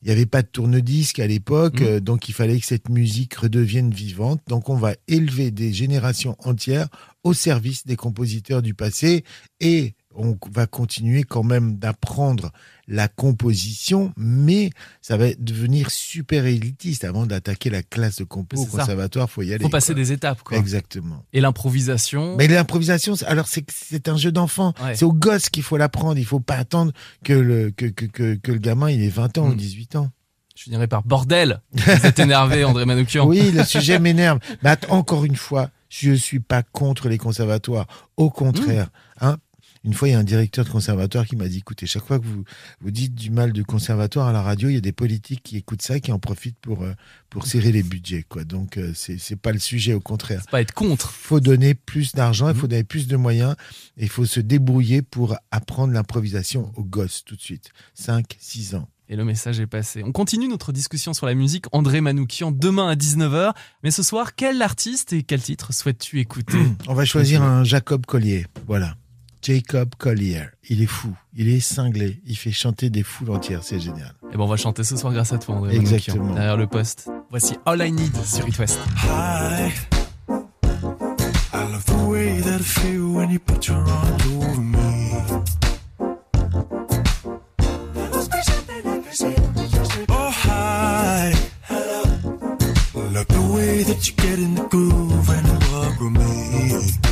[0.00, 1.84] Il n'y avait pas de tourne-disque à l'époque, Mmh.
[1.84, 4.40] euh, donc il fallait que cette musique redevienne vivante.
[4.46, 6.88] Donc on va élever des générations entières
[7.24, 9.24] au service des compositeurs du passé
[9.60, 12.52] et on va continuer quand même d'apprendre
[12.86, 18.66] la composition, mais ça va devenir super élitiste avant d'attaquer la classe de compo au
[18.66, 19.30] conservatoire.
[19.30, 19.62] Faut y aller.
[19.62, 20.02] Faut passer quoi.
[20.02, 20.56] des étapes, quoi.
[20.58, 21.24] Exactement.
[21.32, 22.36] Et l'improvisation.
[22.36, 24.74] Mais l'improvisation, c'est- alors c'est un jeu d'enfant.
[24.82, 24.94] Ouais.
[24.94, 26.18] C'est aux gosses qu'il faut l'apprendre.
[26.18, 26.92] Il faut pas attendre
[27.24, 29.56] que le que, que, que, que le gamin il ait 20 ans ou Mm.
[29.56, 30.10] 18 ans.
[30.56, 31.60] Je finirai par bordel.
[31.72, 33.26] Vous êtes énervé, André Manoukian.
[33.26, 34.38] Oui, le sujet m'énerve.
[34.62, 37.86] Mais encore une fois, je suis pas contre les conservatoires.
[38.16, 38.88] Au contraire,
[39.20, 39.36] hein.
[39.84, 42.18] Une fois, il y a un directeur de conservatoire qui m'a dit, écoutez, chaque fois
[42.18, 42.44] que vous,
[42.80, 45.58] vous dites du mal du conservatoire à la radio, il y a des politiques qui
[45.58, 46.94] écoutent ça, qui en profitent pour, euh,
[47.28, 48.44] pour serrer les budgets, quoi.
[48.44, 50.40] Donc, euh, c'est, c'est pas le sujet, au contraire.
[50.42, 51.10] C'est pas être contre.
[51.10, 53.56] faut donner plus d'argent, il faut donner plus de moyens,
[53.98, 57.70] et il faut se débrouiller pour apprendre l'improvisation aux gosses tout de suite.
[57.92, 58.88] 5, 6 ans.
[59.10, 60.02] Et le message est passé.
[60.02, 63.52] On continue notre discussion sur la musique André Manoukian demain à 19h.
[63.82, 66.58] Mais ce soir, quel artiste et quel titre souhaites-tu écouter?
[66.88, 68.46] On va choisir un Jacob Collier.
[68.66, 68.96] Voilà.
[69.44, 70.44] Jacob Collier.
[70.70, 71.12] Il est fou.
[71.36, 72.22] Il est cinglé.
[72.26, 73.60] Il fait chanter des foules entières.
[73.62, 74.14] C'est génial.
[74.32, 76.16] Et ben on va chanter ce soir grâce à toi André Exactement.
[76.16, 76.34] Manoukian.
[76.34, 77.10] Derrière le poste.
[77.28, 78.80] Voici All I Need sur It West.
[79.02, 79.70] Hi.
[81.52, 85.12] I love the way that I feel when you put your arms over me.
[90.08, 91.34] Oh, hi.
[93.12, 97.03] Love the way that you get in the groove and walk with me.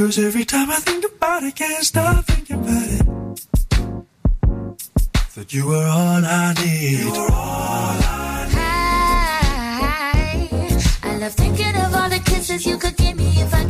[0.00, 3.04] Cause every time I think about it, can't stop thinking about it.
[5.34, 7.00] That you were all I need.
[7.00, 8.48] You were all I
[9.82, 10.48] Hi.
[11.02, 13.69] I love thinking of all the kisses you could give me if I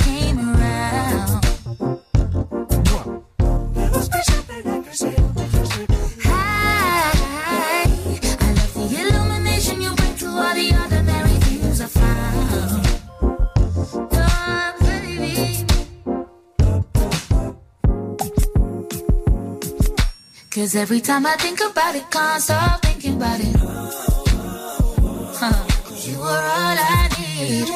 [20.61, 23.57] Cause every time I think about it, can't stop thinking about it.
[25.41, 25.65] Huh.
[25.85, 27.67] Cause you were all I need.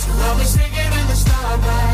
[0.00, 1.93] So always thinking in the starlight,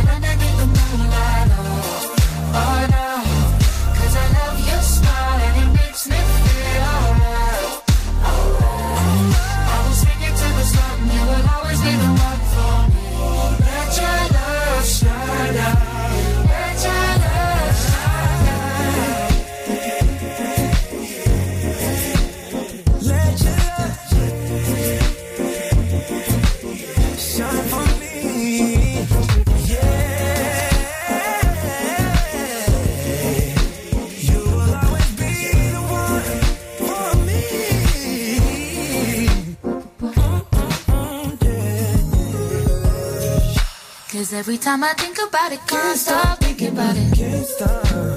[44.30, 47.16] Cause every time I think about it, can't stop thinking about it.
[47.16, 48.09] Can't stop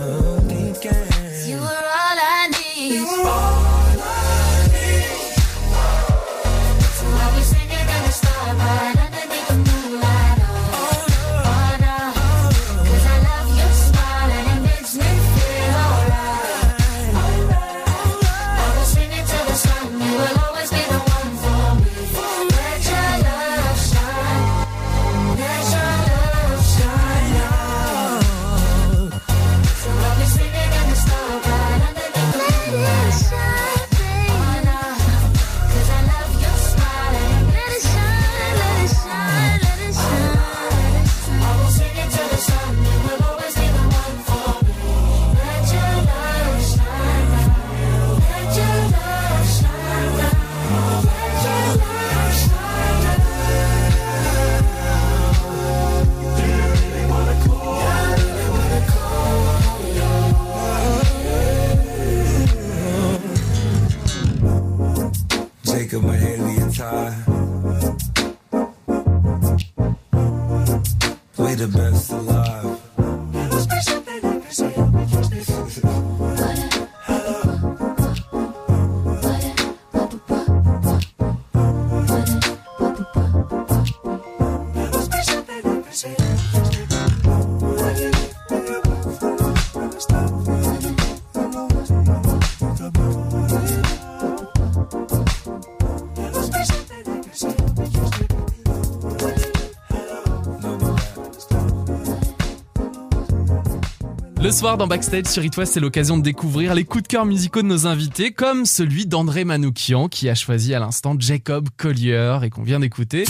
[104.43, 107.61] Le soir dans Backstage sur It c'est l'occasion de découvrir les coups de cœur musicaux
[107.61, 112.49] de nos invités, comme celui d'André Manoukian qui a choisi à l'instant Jacob Collier et
[112.49, 113.23] qu'on vient d'écouter.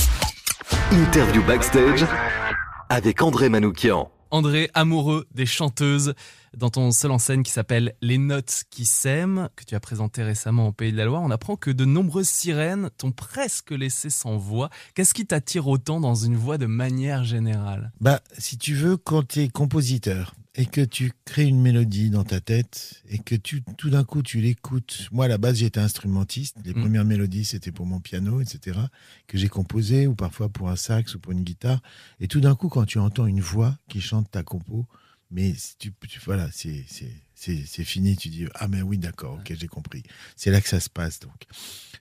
[0.92, 2.04] Interview backstage
[2.90, 4.10] avec André Manoukian.
[4.32, 6.16] André, amoureux des chanteuses,
[6.58, 10.24] dans ton seul en scène qui s'appelle Les Notes qui s'aiment, que tu as présenté
[10.24, 14.10] récemment au Pays de la Loire, on apprend que de nombreuses sirènes t'ont presque laissé
[14.10, 14.72] sans voix.
[14.96, 17.92] Qu'est-ce qui t'attire autant dans une voix de manière générale?
[18.02, 22.24] Bah, si tu veux, quand tu es compositeur et que tu crées une mélodie dans
[22.24, 25.08] ta tête et que tu tout d'un coup tu l'écoutes.
[25.12, 26.58] Moi, à la base, j'étais instrumentiste.
[26.64, 26.82] Les Mm.
[26.82, 28.80] premières mélodies, c'était pour mon piano, etc.,
[29.28, 31.82] que j'ai composé ou parfois pour un sax ou pour une guitare.
[32.20, 34.86] Et tout d'un coup, quand tu entends une voix qui chante ta compo,
[35.32, 38.16] mais tu, tu- voilà, c'est c'est c'est c'est fini.
[38.16, 40.04] Tu dis ah mais oui, d'accord, ok, j'ai compris.
[40.36, 41.20] C'est là que ça se passe.
[41.20, 41.46] Donc,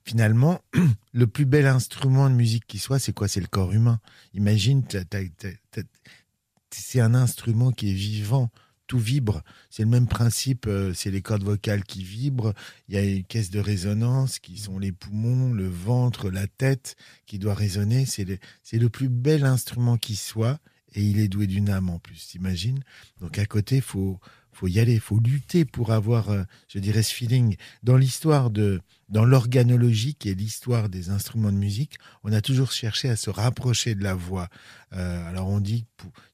[0.05, 0.61] finalement,
[1.14, 3.28] le plus bel instrument de musique qui soit, c'est quoi?
[3.28, 3.98] C'est le corps humain.
[4.34, 5.80] Imagine, t'as- t'as- t'as-
[6.75, 8.51] c'est un instrument qui est vivant,
[8.87, 9.43] tout vibre.
[9.70, 12.53] C'est le même principe, euh, c'est les cordes vocales qui vibrent,
[12.89, 16.97] il y a une caisse de résonance qui sont les poumons, le ventre, la tête
[17.27, 18.05] qui doit résonner.
[18.07, 18.39] C'est le,
[18.73, 20.61] le plus bel instrument qui soit
[20.95, 22.83] et il est doué d'une âme en plus, t'imagines?
[23.20, 24.20] Donc à côté, il faut,
[24.53, 27.57] faut y aller, faut lutter pour avoir, euh, je dirais, ce feeling.
[27.82, 32.72] Dans l'histoire de, dans l'organologie, qui est l'histoire des instruments de musique, on a toujours
[32.72, 34.48] cherché à se rapprocher de la voix.
[34.92, 35.86] Euh, alors on dit,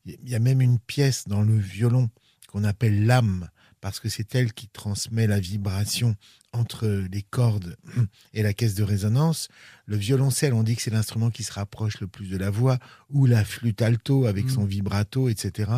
[0.04, 2.10] il y a même une pièce dans le violon
[2.48, 3.48] qu'on appelle l'âme,
[3.80, 6.16] parce que c'est elle qui transmet la vibration
[6.52, 7.76] entre les cordes
[8.34, 9.48] et la caisse de résonance.
[9.86, 12.78] Le violoncelle, on dit que c'est l'instrument qui se rapproche le plus de la voix,
[13.10, 14.50] ou la flûte alto avec Mm.
[14.50, 15.70] son vibrato, etc.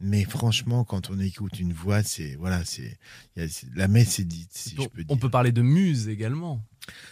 [0.00, 2.98] Mais franchement, quand on écoute une voix, c'est voilà, c'est
[3.74, 5.06] la messe est dite, si on, je peux dire.
[5.10, 6.62] on peut parler de muse également.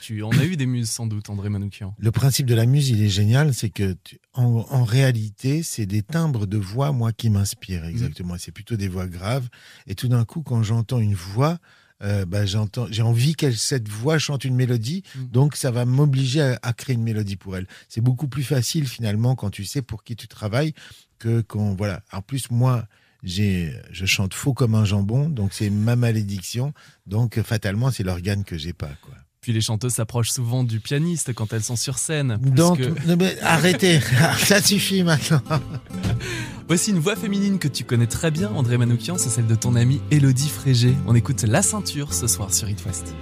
[0.01, 1.95] Tu en as eu des muses sans doute, André Manoukian.
[1.99, 5.87] Le principe de la musique, il est génial, c'est que tu- en, en réalité, c'est
[5.87, 8.35] des timbres de voix, moi, qui m'inspirent exactement.
[8.39, 9.49] C'est plutôt des voix graves.
[9.87, 11.59] Et tout d'un coup, quand j'entends une voix,
[12.03, 15.25] euh, bah, j'entends, j'ai envie que cette voix chante une mélodie, Mm.
[15.33, 17.67] donc ça va m'obliger à, à créer une mélodie pour elle.
[17.89, 20.75] C'est beaucoup plus facile finalement quand tu sais pour qui tu travailles
[21.19, 22.03] que quand voilà.
[22.13, 22.85] En plus, moi.
[23.25, 26.73] J'ai, je chante faux comme un jambon, donc c'est ma malédiction.
[27.09, 29.13] Donc fatalement, c'est l'organe que j'ai pas, quoi.
[29.41, 32.39] Puis les chanteuses s'approchent souvent du pianiste quand elles sont sur scène.
[32.41, 33.99] plus Donc, que- non, mais arrêtez,
[34.39, 35.43] ça suffit maintenant.
[36.69, 39.75] Voici une voix féminine que tu connais très bien, André Manoukian, c'est celle de ton
[39.75, 40.95] amie Elodie Frégé.
[41.07, 43.15] On écoute La Ceinture ce soir sur It West.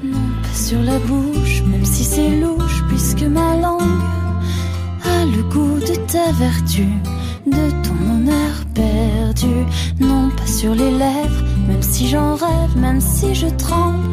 [0.53, 3.83] Sur la bouche, même si c'est louche, puisque ma langue
[5.05, 6.87] a le goût de ta vertu,
[7.47, 9.65] de ton honneur perdu.
[10.01, 14.09] Non, pas sur les lèvres, même si j'en rêve, même si je tremble.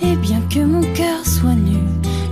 [0.00, 1.78] Et bien que mon cœur soit nu,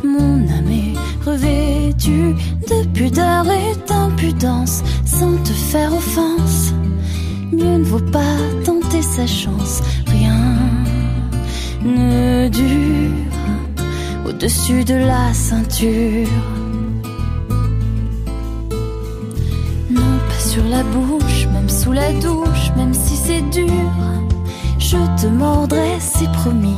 [0.05, 0.92] mon âme est
[1.25, 2.35] revêtue
[2.69, 6.73] de pudeur et d'impudence, sans te faire offense.
[7.53, 10.39] Mieux ne vaut pas tenter sa chance, rien
[11.85, 13.11] ne dure
[14.27, 16.29] au-dessus de la ceinture.
[19.91, 23.93] Non, pas sur la bouche, même sous la douche, même si c'est dur.
[24.79, 26.77] Je te mordrai, c'est promis.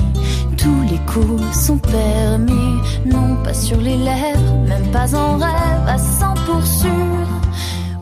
[0.65, 2.79] Tous les coups sont permis.
[3.05, 7.27] Non, pas sur les lèvres, même pas en rêve, à 100 pour sûr.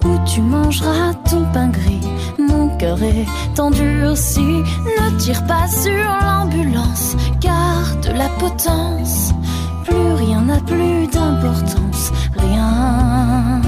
[0.04, 2.06] Où tu mangeras ton pain gris.
[2.38, 4.62] Mon cœur est endurci.
[4.96, 9.32] Ne tire pas sur l'ambulance, garde la potence.
[9.84, 13.60] Plus rien n'a plus d'importance, rien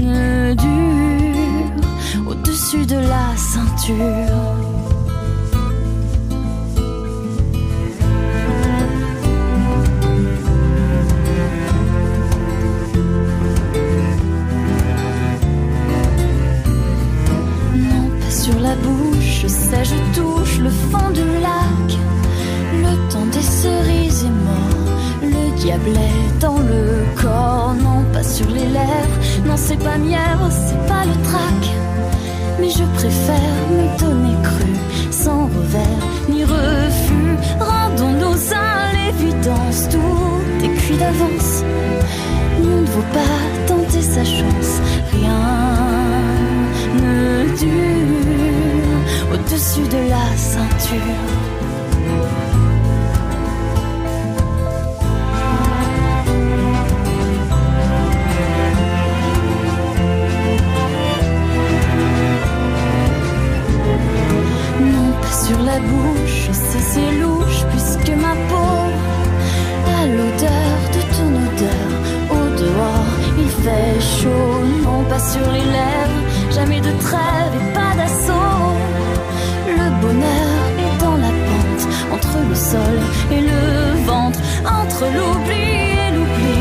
[0.00, 4.63] ne dure au-dessus de la ceinture.
[19.82, 21.88] Je touche le fond du lac.
[22.82, 27.74] Le temps des cerises est mort, le diable est dans le corps.
[27.82, 31.62] Non, pas sur les lèvres, non, c'est pas mièvre, c'est pas le trac.
[32.60, 34.72] Mais je préfère me donner cru,
[35.10, 37.36] sans revers ni refus.
[37.58, 41.62] Rendons-nous à l'évidence, tout est cuit d'avance.
[42.60, 44.72] Mieux ne vaut pas tenter sa chance,
[45.12, 45.40] rien
[47.02, 48.53] ne dure
[49.34, 51.22] au-dessus de la ceinture.
[64.80, 68.82] Non, pas sur la bouche, sais c'est louche, puisque ma peau
[69.98, 71.90] a l'odeur de ton odeur.
[72.30, 76.22] Au dehors, il fait chaud, non pas sur les lèvres,
[76.52, 77.43] jamais de trêve
[83.30, 85.66] et le ventre entre l'oubli
[86.04, 86.58] et l'oubli.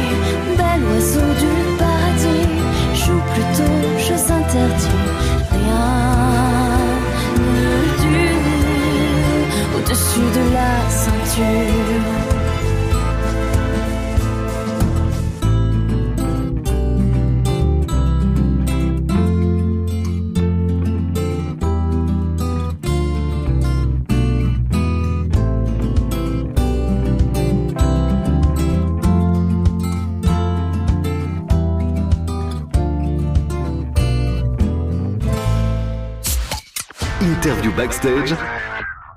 [0.58, 2.50] Bel oiseau du paradis,
[3.04, 5.00] joue plutôt je s'interdis,
[5.52, 5.88] Rien
[7.38, 7.68] ne
[8.04, 8.38] dure
[9.78, 12.23] au-dessus de la ceinture.
[37.44, 38.34] Interview backstage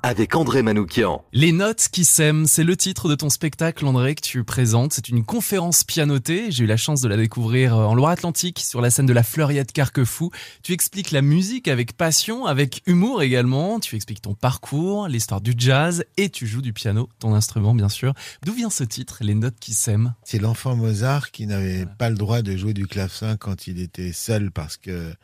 [0.03, 1.24] avec André Manoukian.
[1.33, 4.95] Les notes qui s'aiment, c'est le titre de ton spectacle, André, que tu présentes.
[4.95, 6.51] C'est une conférence pianotée.
[6.51, 9.22] J'ai eu la chance de la découvrir euh, en Loire-Atlantique, sur la scène de la
[9.22, 10.33] Fleuriette Carquefou.
[10.64, 13.79] Tu expliques la musique avec passion, avec humour également.
[13.79, 17.89] Tu expliques ton parcours, l'histoire du jazz, et tu joues du piano, ton instrument, bien
[17.89, 18.12] sûr.
[18.45, 22.16] D'où vient ce titre, Les notes qui s'aiment C'est l'enfant Mozart qui n'avait pas le
[22.16, 25.14] droit de jouer du clavecin quand il était seul parce que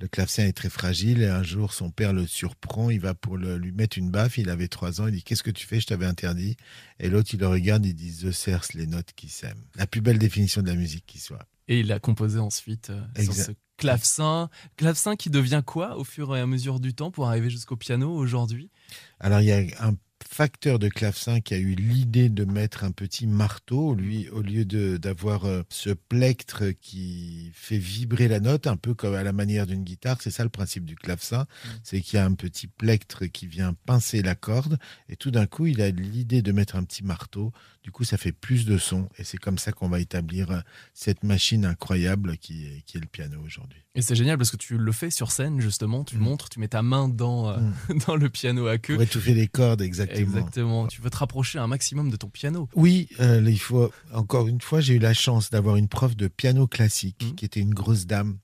[0.00, 3.36] le clavecin est très fragile et un jour son père le surprend, il va pour
[3.36, 5.78] le- lui mettre une baffe, il avait trois ans, il dit qu'est-ce que tu fais,
[5.80, 6.56] je t'avais interdit.
[6.98, 9.62] Et l'autre il le regarde, il dit The Cerce, les notes qui s'aiment.
[9.76, 11.46] La plus belle définition de la musique qui soit.
[11.68, 14.50] Et il a composé ensuite euh, sur ce clavecin.
[14.76, 18.12] Clavecin qui devient quoi au fur et à mesure du temps pour arriver jusqu'au piano
[18.14, 18.70] aujourd'hui?
[19.20, 19.94] Alors il y a un
[20.28, 24.64] facteur de clavecin qui a eu l'idée de mettre un petit marteau, lui, au lieu
[24.64, 29.32] de d'avoir euh, ce plectre qui fait vibrer la note, un peu comme à la
[29.32, 30.18] manière d'une guitare.
[30.20, 31.46] C'est ça le principe du clavecin,
[31.82, 35.46] c'est qu'il y a un petit plectre qui vient pincer la corde, et tout d'un
[35.46, 37.52] coup, il a l'idée de mettre un petit marteau.
[37.82, 40.60] Du coup, ça fait plus de son, et c'est comme ça qu'on va établir euh,
[40.92, 43.80] cette machine incroyable qui est, qui est le piano aujourd'hui.
[43.94, 46.20] Et c'est génial parce que tu le fais sur scène justement, tu Mm.
[46.20, 47.58] montres, tu mets ta main dans, euh,
[48.06, 48.94] dans le piano à queue.
[48.94, 50.09] Pour étouffer les cordes, exactement.
[50.18, 52.68] Exactement, tu veux te rapprocher un maximum de ton piano.
[52.74, 56.28] Oui, euh, il faut encore une fois, j'ai eu la chance d'avoir une prof de
[56.28, 57.34] piano classique Mhm.
[57.34, 58.38] qui était une grosse dame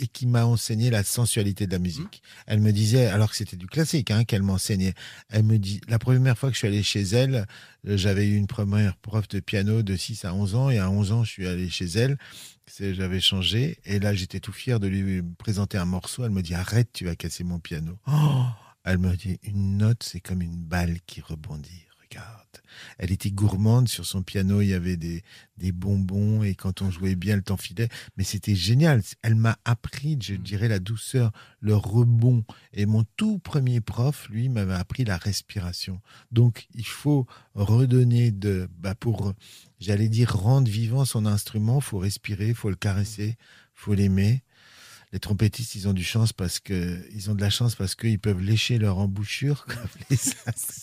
[0.00, 2.22] et qui m'a enseigné la sensualité de la musique.
[2.46, 4.94] Elle me disait, alors que c'était du classique hein, qu'elle m'enseignait,
[5.28, 7.46] elle me dit, la première fois que je suis allé chez elle,
[7.86, 10.88] euh, j'avais eu une première prof de piano de 6 à 11 ans et à
[10.90, 12.16] 11 ans, je suis allé chez elle.
[12.80, 16.24] J'avais changé et là, j'étais tout fier de lui présenter un morceau.
[16.24, 17.98] Elle me dit, arrête, tu vas casser mon piano.
[18.06, 18.44] Oh
[18.84, 21.86] elle me dit, une note, c'est comme une balle qui rebondit.
[22.10, 22.42] Regarde.
[22.98, 24.60] Elle était gourmande sur son piano.
[24.60, 25.22] Il y avait des,
[25.56, 27.88] des bonbons et quand on jouait bien, le temps filait.
[28.16, 29.02] Mais c'était génial.
[29.22, 32.44] Elle m'a appris, je dirais, la douceur, le rebond.
[32.72, 36.00] Et mon tout premier prof, lui, m'avait appris la respiration.
[36.32, 39.32] Donc, il faut redonner de, bah, pour,
[39.80, 41.80] j'allais dire, rendre vivant son instrument.
[41.80, 43.36] Faut respirer, faut le caresser,
[43.74, 44.42] faut l'aimer.
[45.12, 48.18] Les trompettistes, ils ont du chance parce que ils ont de la chance parce qu'ils
[48.18, 49.76] peuvent lécher leur embouchure comme
[50.08, 50.34] les C'est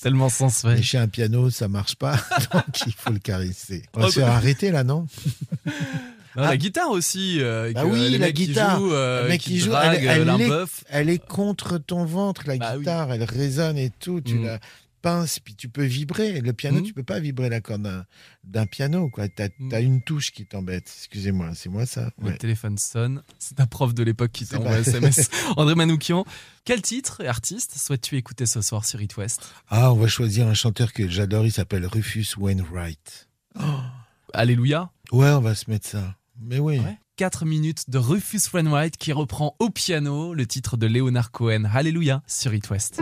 [0.04, 0.76] tellement sensuel.
[0.78, 2.16] Lécher un piano, ça marche pas,
[2.54, 3.84] donc il faut le caresser.
[3.96, 5.08] On va Oh, se faire bah- arrêter là, non?
[6.36, 6.50] Non, Ah.
[6.50, 7.38] La guitare aussi.
[7.42, 8.78] euh, Bah que oui, la qui guitare.
[8.80, 10.84] jouent, euh, Le mec qui qui joue, draguent, elle- elle euh, l'imboeuf.
[10.88, 12.80] Elle est contre ton ventre, la Bah oui.
[12.80, 14.22] guitare, elle résonne et tout.
[14.22, 14.46] Tu Mm.
[14.46, 14.60] la
[15.02, 16.42] pinces, puis tu peux vibrer.
[16.42, 16.84] Le piano, Mm.
[16.84, 18.06] tu peux pas vibrer la corde
[18.44, 19.10] d'un- piano.
[19.16, 19.74] Tu as, Mm.
[19.84, 20.92] une touche qui t'embête.
[20.98, 23.24] Excusez-moi, c'est moi ça Le téléphone sonne.
[23.40, 25.30] C'est ta prof de l'époque qui t'envoie pas- SMS.
[25.58, 26.26] André Manoukian.
[26.66, 29.42] Quel titre et artiste souhaites-tu écouter ce soir sur It West?
[29.70, 33.28] Ah, on va choisir un chanteur que j'adore, il s'appelle Rufus Wainwright.
[34.34, 34.92] Alléluia.
[35.12, 36.16] Ouais, on va se mettre ça.
[36.42, 36.80] Mais oui.
[36.80, 36.98] Ouais.
[37.16, 41.66] 4 minutes de Rufus Wainwright qui reprend au piano le titre de Leonard Cohen.
[41.66, 43.02] Alléluia sur It West.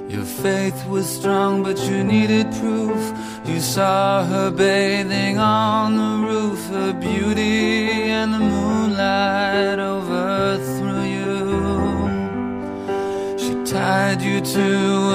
[0.08, 3.12] Your faith was strong, but you needed proof.
[3.46, 11.38] You saw her bathing on the roof, her beauty and the moonlight overthrew you.
[13.38, 14.66] She tied you to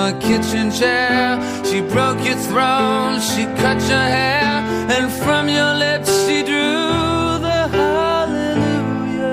[0.08, 1.38] a kitchen chair.
[1.76, 3.20] She broke your throne.
[3.20, 4.64] She cut your hair.
[4.96, 9.26] And from your lips she drew the hallelujah.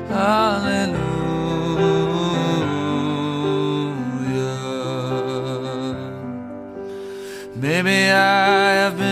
[0.08, 1.10] Hallelujah.
[7.58, 9.09] Maybe I have been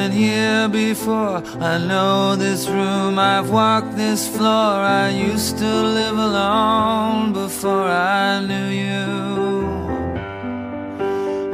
[0.93, 1.43] before.
[1.73, 4.73] I know this room, I've walked this floor.
[5.03, 7.87] I used to live alone before
[8.23, 9.07] I knew you.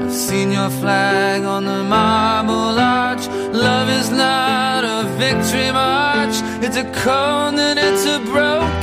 [0.03, 3.25] I've seen your flag on the marble arch.
[3.67, 8.82] Love is not a victory march, it's a cold and it's a broken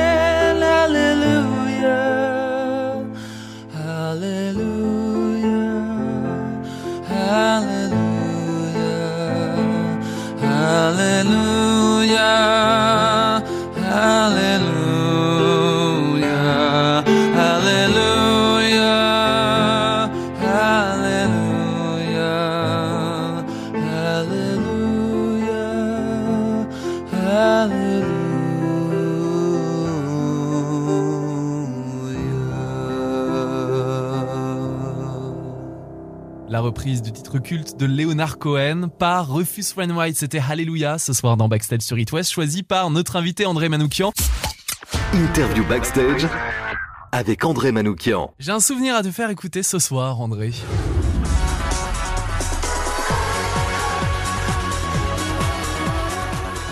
[11.21, 12.33] Alléluia,
[13.93, 14.73] Alléluia,
[17.37, 18.21] Alléluia,
[36.49, 41.37] La reprise du titre culte de Leonard Cohen par Rufus Wainwright, c'était Hallelujah ce soir
[41.37, 44.11] dans Backstage sur It West, choisi par notre invité André Manoukian.
[45.13, 46.27] Interview backstage
[47.13, 48.33] avec André Manoukian.
[48.37, 50.51] J'ai un souvenir à te faire écouter ce soir, André.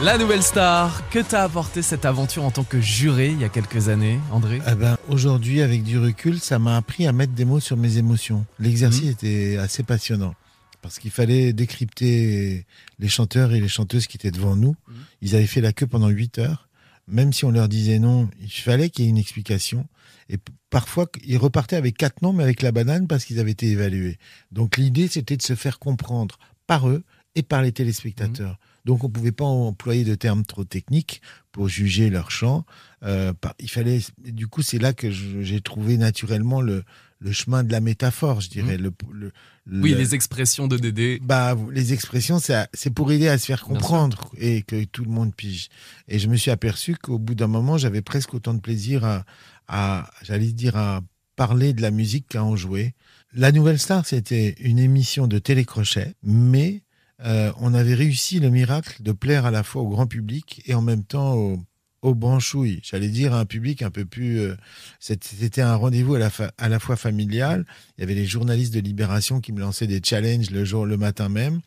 [0.03, 3.49] La nouvelle star, que t'a apporté cette aventure en tant que juré il y a
[3.49, 4.61] quelques années, André?
[4.69, 7.97] Eh ben, aujourd'hui, avec du recul, ça m'a appris à mettre des mots sur mes
[7.97, 8.45] émotions.
[8.59, 9.09] L'exercice Mhm.
[9.11, 10.33] était assez passionnant
[10.81, 12.65] parce qu'il fallait décrypter
[12.99, 14.75] les chanteurs et les chanteuses qui étaient devant nous.
[14.87, 14.95] Mhm.
[15.21, 16.69] Ils avaient fait la queue pendant 8 heures.
[17.07, 19.87] Même si on leur disait non, il fallait qu'il y ait une explication.
[20.29, 20.37] Et
[20.69, 24.17] parfois, ils repartaient avec quatre noms, mais avec la banane parce qu'ils avaient été évalués.
[24.51, 27.03] Donc l'idée, c'était de se faire comprendre par eux
[27.35, 28.59] et par les téléspectateurs.
[28.85, 31.21] Donc on ne pouvait pas employer de termes trop techniques
[31.51, 32.65] pour juger leur chant.
[33.03, 36.83] Euh, il fallait, du coup, c'est là que j'ai trouvé naturellement le,
[37.19, 38.77] le chemin de la métaphore, je dirais.
[38.77, 39.31] Le, le-
[39.71, 41.19] Oui, le- les expressions de Dédé.
[41.21, 45.35] bah, les expressions, c'est pour aider à se faire comprendre et que tout le monde
[45.35, 45.67] pige.
[46.07, 49.25] Et je me suis aperçu qu'au bout d'un moment, j'avais presque autant de plaisir à,
[49.67, 51.01] à j'allais dire, à
[51.35, 52.93] parler de la musique qu'à en jouer.
[53.33, 56.81] La Nouvelle Star, c'était une émission de télécrochet, mais
[57.25, 60.73] euh, on avait réussi le miracle de plaire à la fois au grand public et
[60.73, 61.61] en même temps
[62.01, 62.79] au, aux branchouilles.
[62.83, 64.39] J'allais dire à un public un peu plus.
[64.39, 64.55] euh,
[64.99, 67.65] c'était un rendez-vous à la, fa- à la fois familial.
[67.97, 70.97] Il y avait les journalistes de Libération qui me lançaient des challenges le jour, le
[70.97, 71.61] matin même.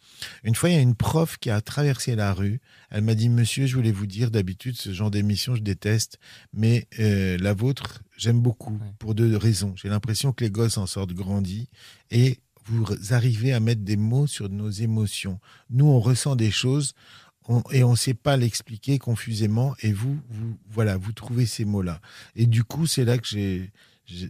[0.44, 2.60] Une fois, il y a une prof qui a traversé la rue.
[2.90, 6.18] Elle m'a dit Monsieur, je voulais vous dire, d'habitude, ce genre d'émission, je déteste,
[6.52, 8.92] mais euh, la vôtre, j'aime beaucoup Ouais.
[8.98, 9.74] pour deux raisons.
[9.76, 11.68] J'ai l'impression que les gosses en sortent grandis
[12.10, 15.40] et vous arrivez à mettre des mots sur nos émotions.
[15.70, 16.94] Nous, on ressent des choses
[17.48, 19.74] on- et on ne sait pas l'expliquer confusément.
[19.82, 22.00] Et vous, vous, voilà, vous trouvez ces mots-là.
[22.36, 23.70] Et du coup, c'est là que j'ai,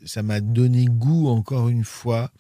[0.05, 2.31] ça m'a donné goût encore une fois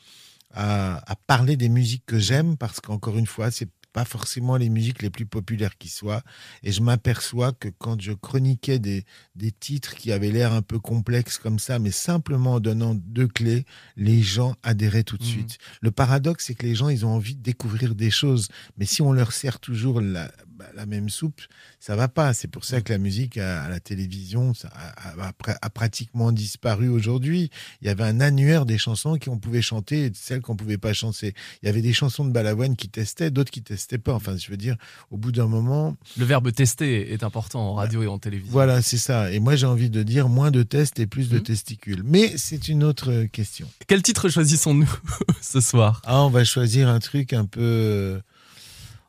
[0.55, 4.71] à, à parler des musiques que j'aime parce qu'encore une fois, c'est pas forcément les
[4.71, 6.23] musiques les plus populaires qui soient.
[6.63, 9.05] Et je m'aperçois que quand je chroniquais des,
[9.37, 13.29] des titres qui avaient l'air un peu complexes comme ça, mais simplement en donnant deux
[13.29, 13.67] clés,
[13.97, 15.29] les gens adhéraient tout de Mhm.
[15.29, 15.59] suite.
[15.83, 18.49] Le paradoxe, c'est que les gens, ils ont envie de découvrir des choses.
[18.79, 20.33] Mais si on leur sert toujours la,
[20.63, 21.41] bah, la même soupe,
[21.81, 22.35] ça va pas.
[22.35, 27.51] C'est pour ça que la musique à, la télévision a, pratiquement disparu aujourd'hui.
[27.81, 30.93] Il y avait un annuaire des chansons qu'on pouvait chanter et celles qu'on pouvait pas
[30.93, 31.35] chanter.
[31.63, 34.15] Il y avait des chansons de Balavoine qui testaient, d'autres qui testaient pas.
[34.15, 34.77] Enfin, je veux dire,
[35.11, 35.97] au bout d'un moment.
[36.17, 38.53] Le verbe tester est important en radio et en télévision.
[38.53, 39.33] Voilà, c'est ça.
[39.33, 41.43] Et moi, j'ai envie de dire moins de tests et plus de mmh.
[41.43, 42.03] testicules.
[42.05, 43.69] Mais c'est une autre euh, question.
[43.89, 44.93] Quel titre choisissons-nous
[45.41, 46.03] ce soir?
[46.05, 48.21] Ah, on va choisir un truc un peu euh,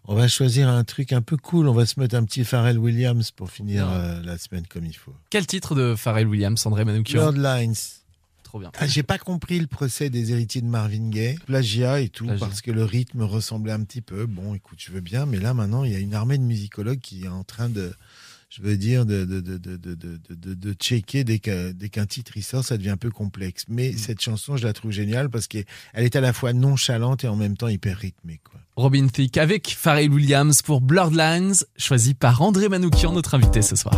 [0.05, 1.67] on va choisir un truc un peu cool.
[1.67, 4.95] On va se mettre un petit Pharrell Williams pour finir euh, la semaine comme il
[4.95, 5.13] faut.
[5.29, 7.75] Quel titre de Pharrell Williams, André Manoukian Bloodlines.
[8.43, 8.71] Trop bien.
[8.77, 12.61] Ah, j'ai pas compris le procès des héritiers de Marvin Gaye, plagiat et tout, parce
[12.61, 14.25] que le rythme ressemblait un petit peu.
[14.25, 16.99] Bon, écoute, je veux bien, mais là maintenant, il y a une armée de musicologues
[16.99, 17.95] qui est en train de,
[18.49, 22.33] je veux dire, de, de, de, de, de, de, checker dès qu'un dès qu'un titre
[22.35, 23.63] il sort, ça devient un peu complexe.
[23.69, 23.97] Mais mm.
[23.97, 27.37] cette chanson, je la trouve géniale parce qu'elle est à la fois nonchalante et en
[27.37, 28.59] même temps hyper rythmée, quoi.
[28.75, 33.75] Robin Thicke avec Pharrell Williams pour Blurred Lines, choisi par André Manoukian, notre invité ce
[33.75, 33.93] soir.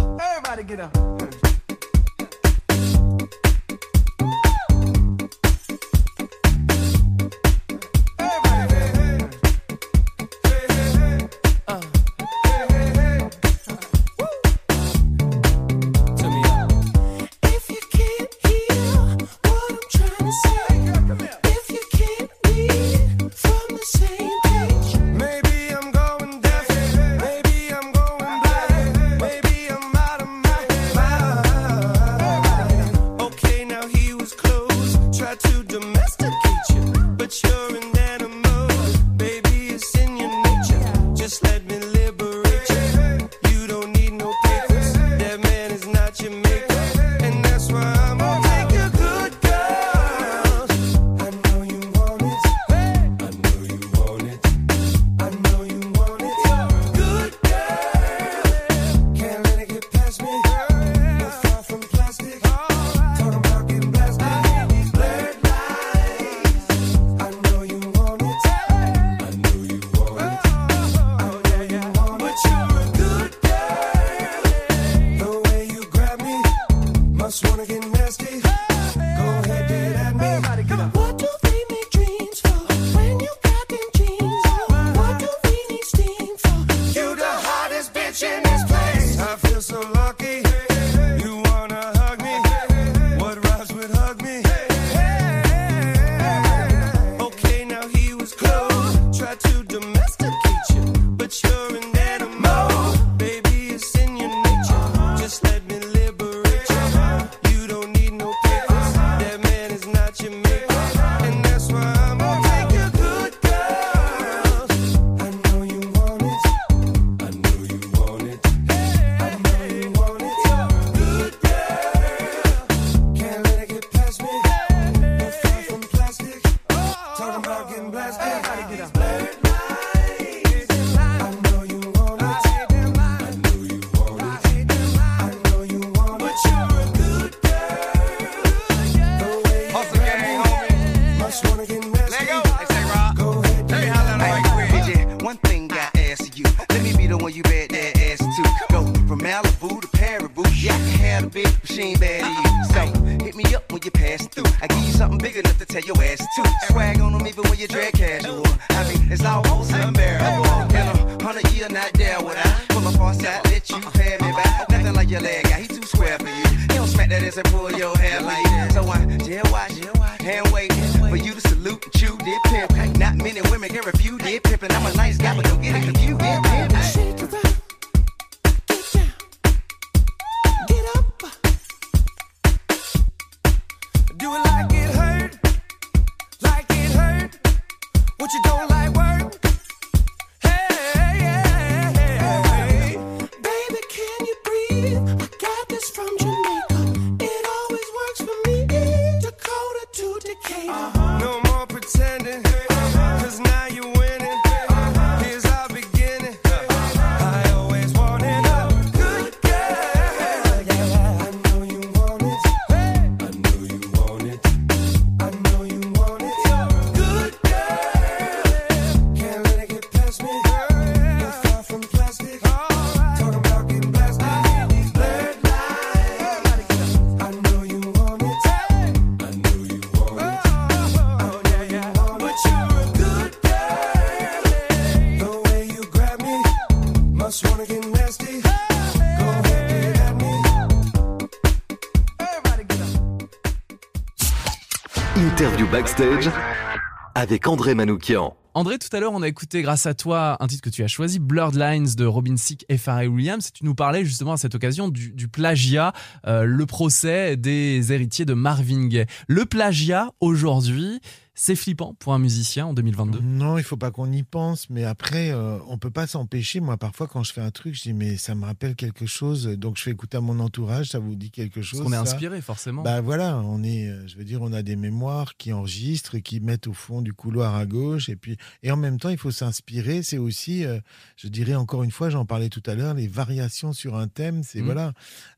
[247.15, 248.35] Avec André Manoukian.
[248.53, 250.87] André, tout à l'heure, on a écouté, grâce à toi, un titre que tu as
[250.87, 253.51] choisi, Blurred Lines de Robin Thicke et Pharrell Williams.
[253.53, 255.93] Tu nous parlais justement à cette occasion du, du plagiat,
[256.27, 259.05] euh, le procès des héritiers de Marvin Gaye.
[259.27, 261.01] Le plagiat, aujourd'hui,
[261.35, 263.19] c'est flippant pour un musicien en 2022.
[263.19, 266.61] Non, il faut pas qu'on y pense, mais après, euh, on peut pas s'empêcher.
[266.61, 269.45] Moi, parfois, quand je fais un truc, je dis mais ça me rappelle quelque chose,
[269.47, 270.87] donc je fais écouter à mon entourage.
[270.89, 272.83] Ça vous dit quelque chose Parce qu'on est inspiré, forcément.
[272.83, 276.39] Bah voilà, on est, euh, je veux dire, on a des mémoires qui enregistrent, qui
[276.39, 279.31] mettent au fond du couloir à gauche, et puis et en même temps, il faut
[279.31, 280.03] s'inspirer.
[280.03, 280.79] C'est aussi, euh,
[281.17, 284.41] je dirais encore une fois, j'en parlais tout à l'heure, les variations sur un thème.
[284.43, 284.65] C'est Mhm.
[284.65, 284.93] voilà,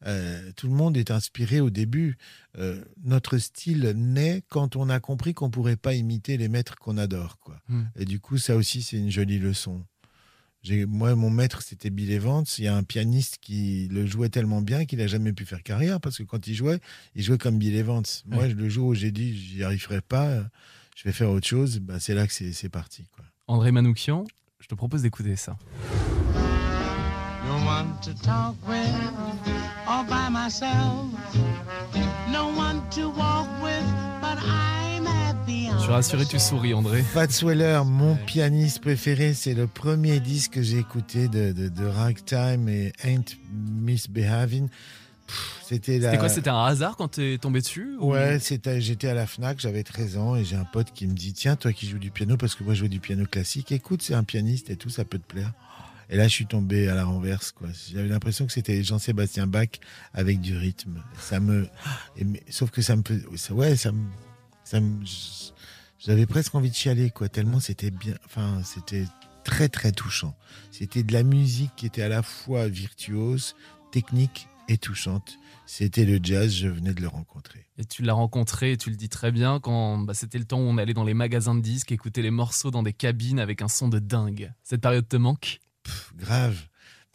[0.05, 2.17] euh, tout le monde est inspiré au début.
[2.57, 6.97] Euh, notre style naît quand on a compris qu'on pourrait pas imiter les maîtres qu'on
[6.97, 7.59] adore, quoi.
[7.69, 7.89] Mhm.
[7.97, 9.85] Et du coup, ça aussi, c'est une jolie leçon.
[10.87, 12.43] Moi, mon maître, c'était Bill Evans.
[12.57, 15.63] Il y a un pianiste qui le jouait tellement bien qu'il a jamais pu faire
[15.63, 16.79] carrière parce que quand il jouait,
[17.15, 18.03] il jouait comme Bill Evans.
[18.25, 18.53] Moi, Ouais.
[18.53, 20.43] le jour où j'ai dit j'y arriverai pas,
[20.97, 23.05] je vais faire autre chose, bah, c'est là que c'est c'est parti.
[23.15, 23.23] Quoi.
[23.47, 24.25] André Manoukian,
[24.59, 25.57] je te propose d'écouter ça.
[27.47, 28.93] No one to talk with,
[29.87, 31.05] all by myself.
[32.31, 33.83] No one to walk with,
[34.21, 35.69] but I'm happy.
[35.77, 37.01] Je suis rassuré, tu souris, André.
[37.03, 41.85] Fats Weller, mon pianiste préféré, c'est le premier disque que j'ai écouté de, de, de
[41.85, 44.67] Ragtime et Ain't Misbehaving.
[45.65, 46.15] C'était la...
[46.17, 48.39] Quoi C'était un hasard quand t'es tombé dessus ou- Ouais,
[48.79, 51.55] j'étais à la Fnac, j'avais 13 ans et j'ai un pote qui me dit Tiens,
[51.57, 54.13] toi qui joues du piano, parce que moi je joue du piano classique, écoute, c'est
[54.13, 55.51] un pianiste et tout, ça peut te plaire.
[56.09, 57.67] Et là, je suis tombé à la renverse, quoi.
[57.91, 59.67] J'avais l'impression que c'était Jean-Sébastien Bach
[60.13, 61.03] avec du rythme.
[61.19, 61.67] Ça me,
[62.49, 63.03] sauf que ça me,
[63.51, 64.07] ouais, ça me,
[64.63, 64.79] ça
[65.99, 67.27] j'avais presque envie de chialer, quoi.
[67.27, 69.05] Tellement c'était bien, enfin, c'était
[69.43, 70.35] très très touchant.
[70.71, 73.55] C'était de la musique qui était à la fois virtuose,
[73.91, 75.37] technique et touchante.
[75.65, 77.65] C'était le jazz, je venais de le rencontrer.
[77.77, 80.63] Et tu l'as rencontré, tu le dis très bien, quand bah, c'était le temps où
[80.63, 83.67] on allait dans les magasins de disques, écouter les morceaux dans des cabines avec un
[83.67, 84.53] son de dingue.
[84.63, 85.59] Cette période te manque?
[85.87, 86.57] Pff, grave.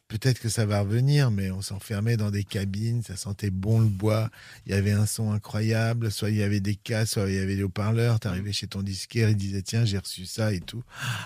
[0.09, 3.87] Peut-être que ça va revenir, mais on s'enfermait dans des cabines, ça sentait bon le
[3.87, 4.29] bois,
[4.67, 7.39] il y avait un son incroyable, soit il y avait des cas, soit il y
[7.39, 10.83] avait des haut-parleurs, t'arrivais chez ton disquaire, il disait tiens j'ai reçu ça et tout,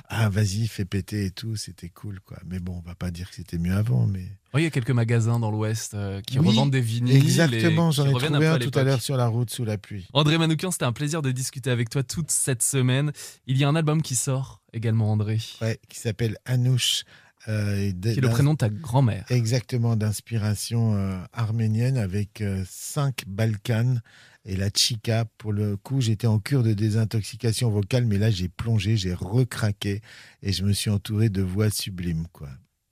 [0.09, 2.39] ah vas-y fais péter et tout, c'était cool quoi.
[2.47, 4.25] Mais bon, on va pas dire que c'était mieux avant, mais...
[4.55, 7.17] Oui, il y a quelques magasins dans l'Ouest euh, qui Oui, revendent des vinyles.
[7.17, 10.07] Exactement, j'en ai trouvé un à tout à l'heure sur la route sous la pluie.
[10.13, 13.11] André Manoukian, c'était un plaisir de discuter avec toi toute cette semaine.
[13.49, 17.03] Il y a un album qui sort également, André, Ouais, qui s'appelle Anouche.
[17.49, 19.25] Euh, et de- qui est le prénom de ta grand-mère.
[19.31, 24.01] Exactement, d'inspiration euh, arménienne avec euh, cinq Balkans
[24.45, 25.25] et la chica.
[25.39, 30.01] Pour le coup, j'étais en cure de désintoxication vocale, mais là, j'ai plongé, j'ai recraqué
[30.43, 32.49] et je me suis entouré de voix sublimes, quoi.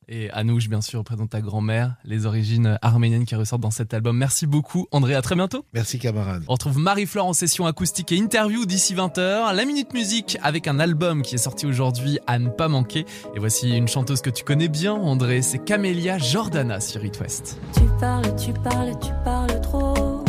[0.08, 4.16] Et Anouche, bien sûr, représente ta grand-mère, les origines arméniennes qui ressortent dans cet album.
[4.16, 5.14] Merci beaucoup, André.
[5.14, 5.64] À très bientôt.
[5.72, 6.44] Merci, camarade.
[6.48, 9.54] On retrouve Marie-Flore en session acoustique et interview d'ici 20h.
[9.54, 13.06] La Minute Musique avec un album qui est sorti aujourd'hui à ne pas manquer.
[13.34, 15.42] Et voici une chanteuse que tu connais bien, André.
[15.42, 17.58] C'est Camélia Jordana sur It West.
[17.74, 20.24] Tu parles, tu parles, tu parles trop.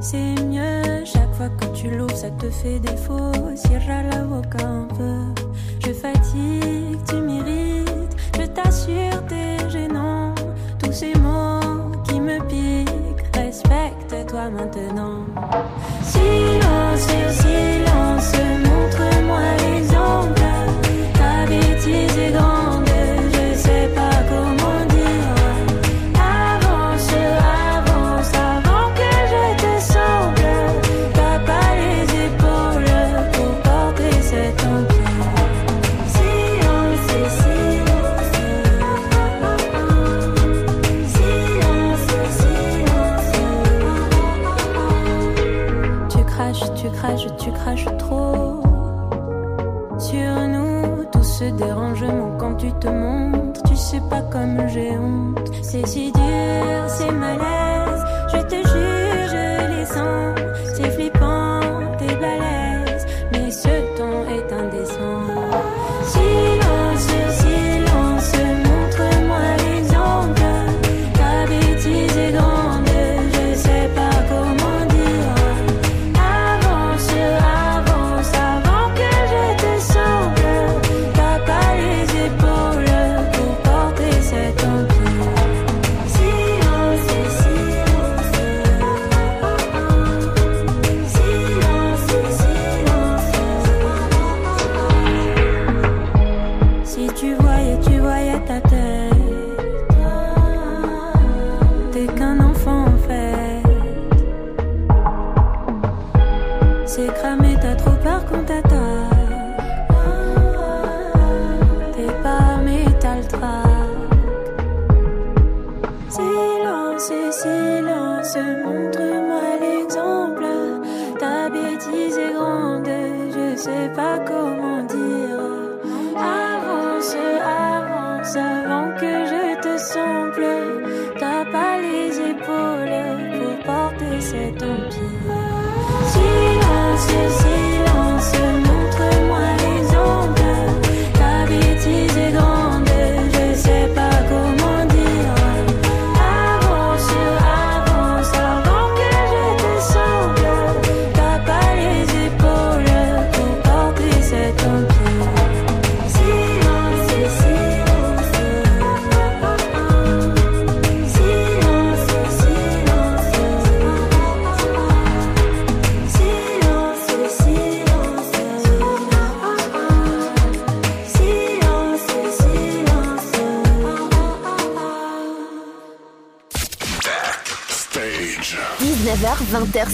[0.00, 3.32] C'est mieux, chaque fois que tu l'ouvres, ça te fait défaut.
[3.54, 5.42] Cierra la boca un peu.
[5.86, 7.71] Je fatigue, tu m'irrites.
[8.54, 10.34] T'assure, t'es gênant.
[10.78, 15.24] Tous ces mots qui me piquent, respecte-toi maintenant.
[16.02, 18.32] Silence, silence,
[18.66, 20.34] montre-moi l'exemple.
[20.34, 20.41] Ta
[54.56, 55.50] comme j'ai honte.
[55.62, 56.11] C'est si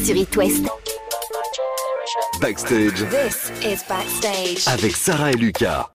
[0.09, 0.15] sur
[2.41, 3.05] Backstage.
[4.67, 5.87] Avec Sarah et Lucas.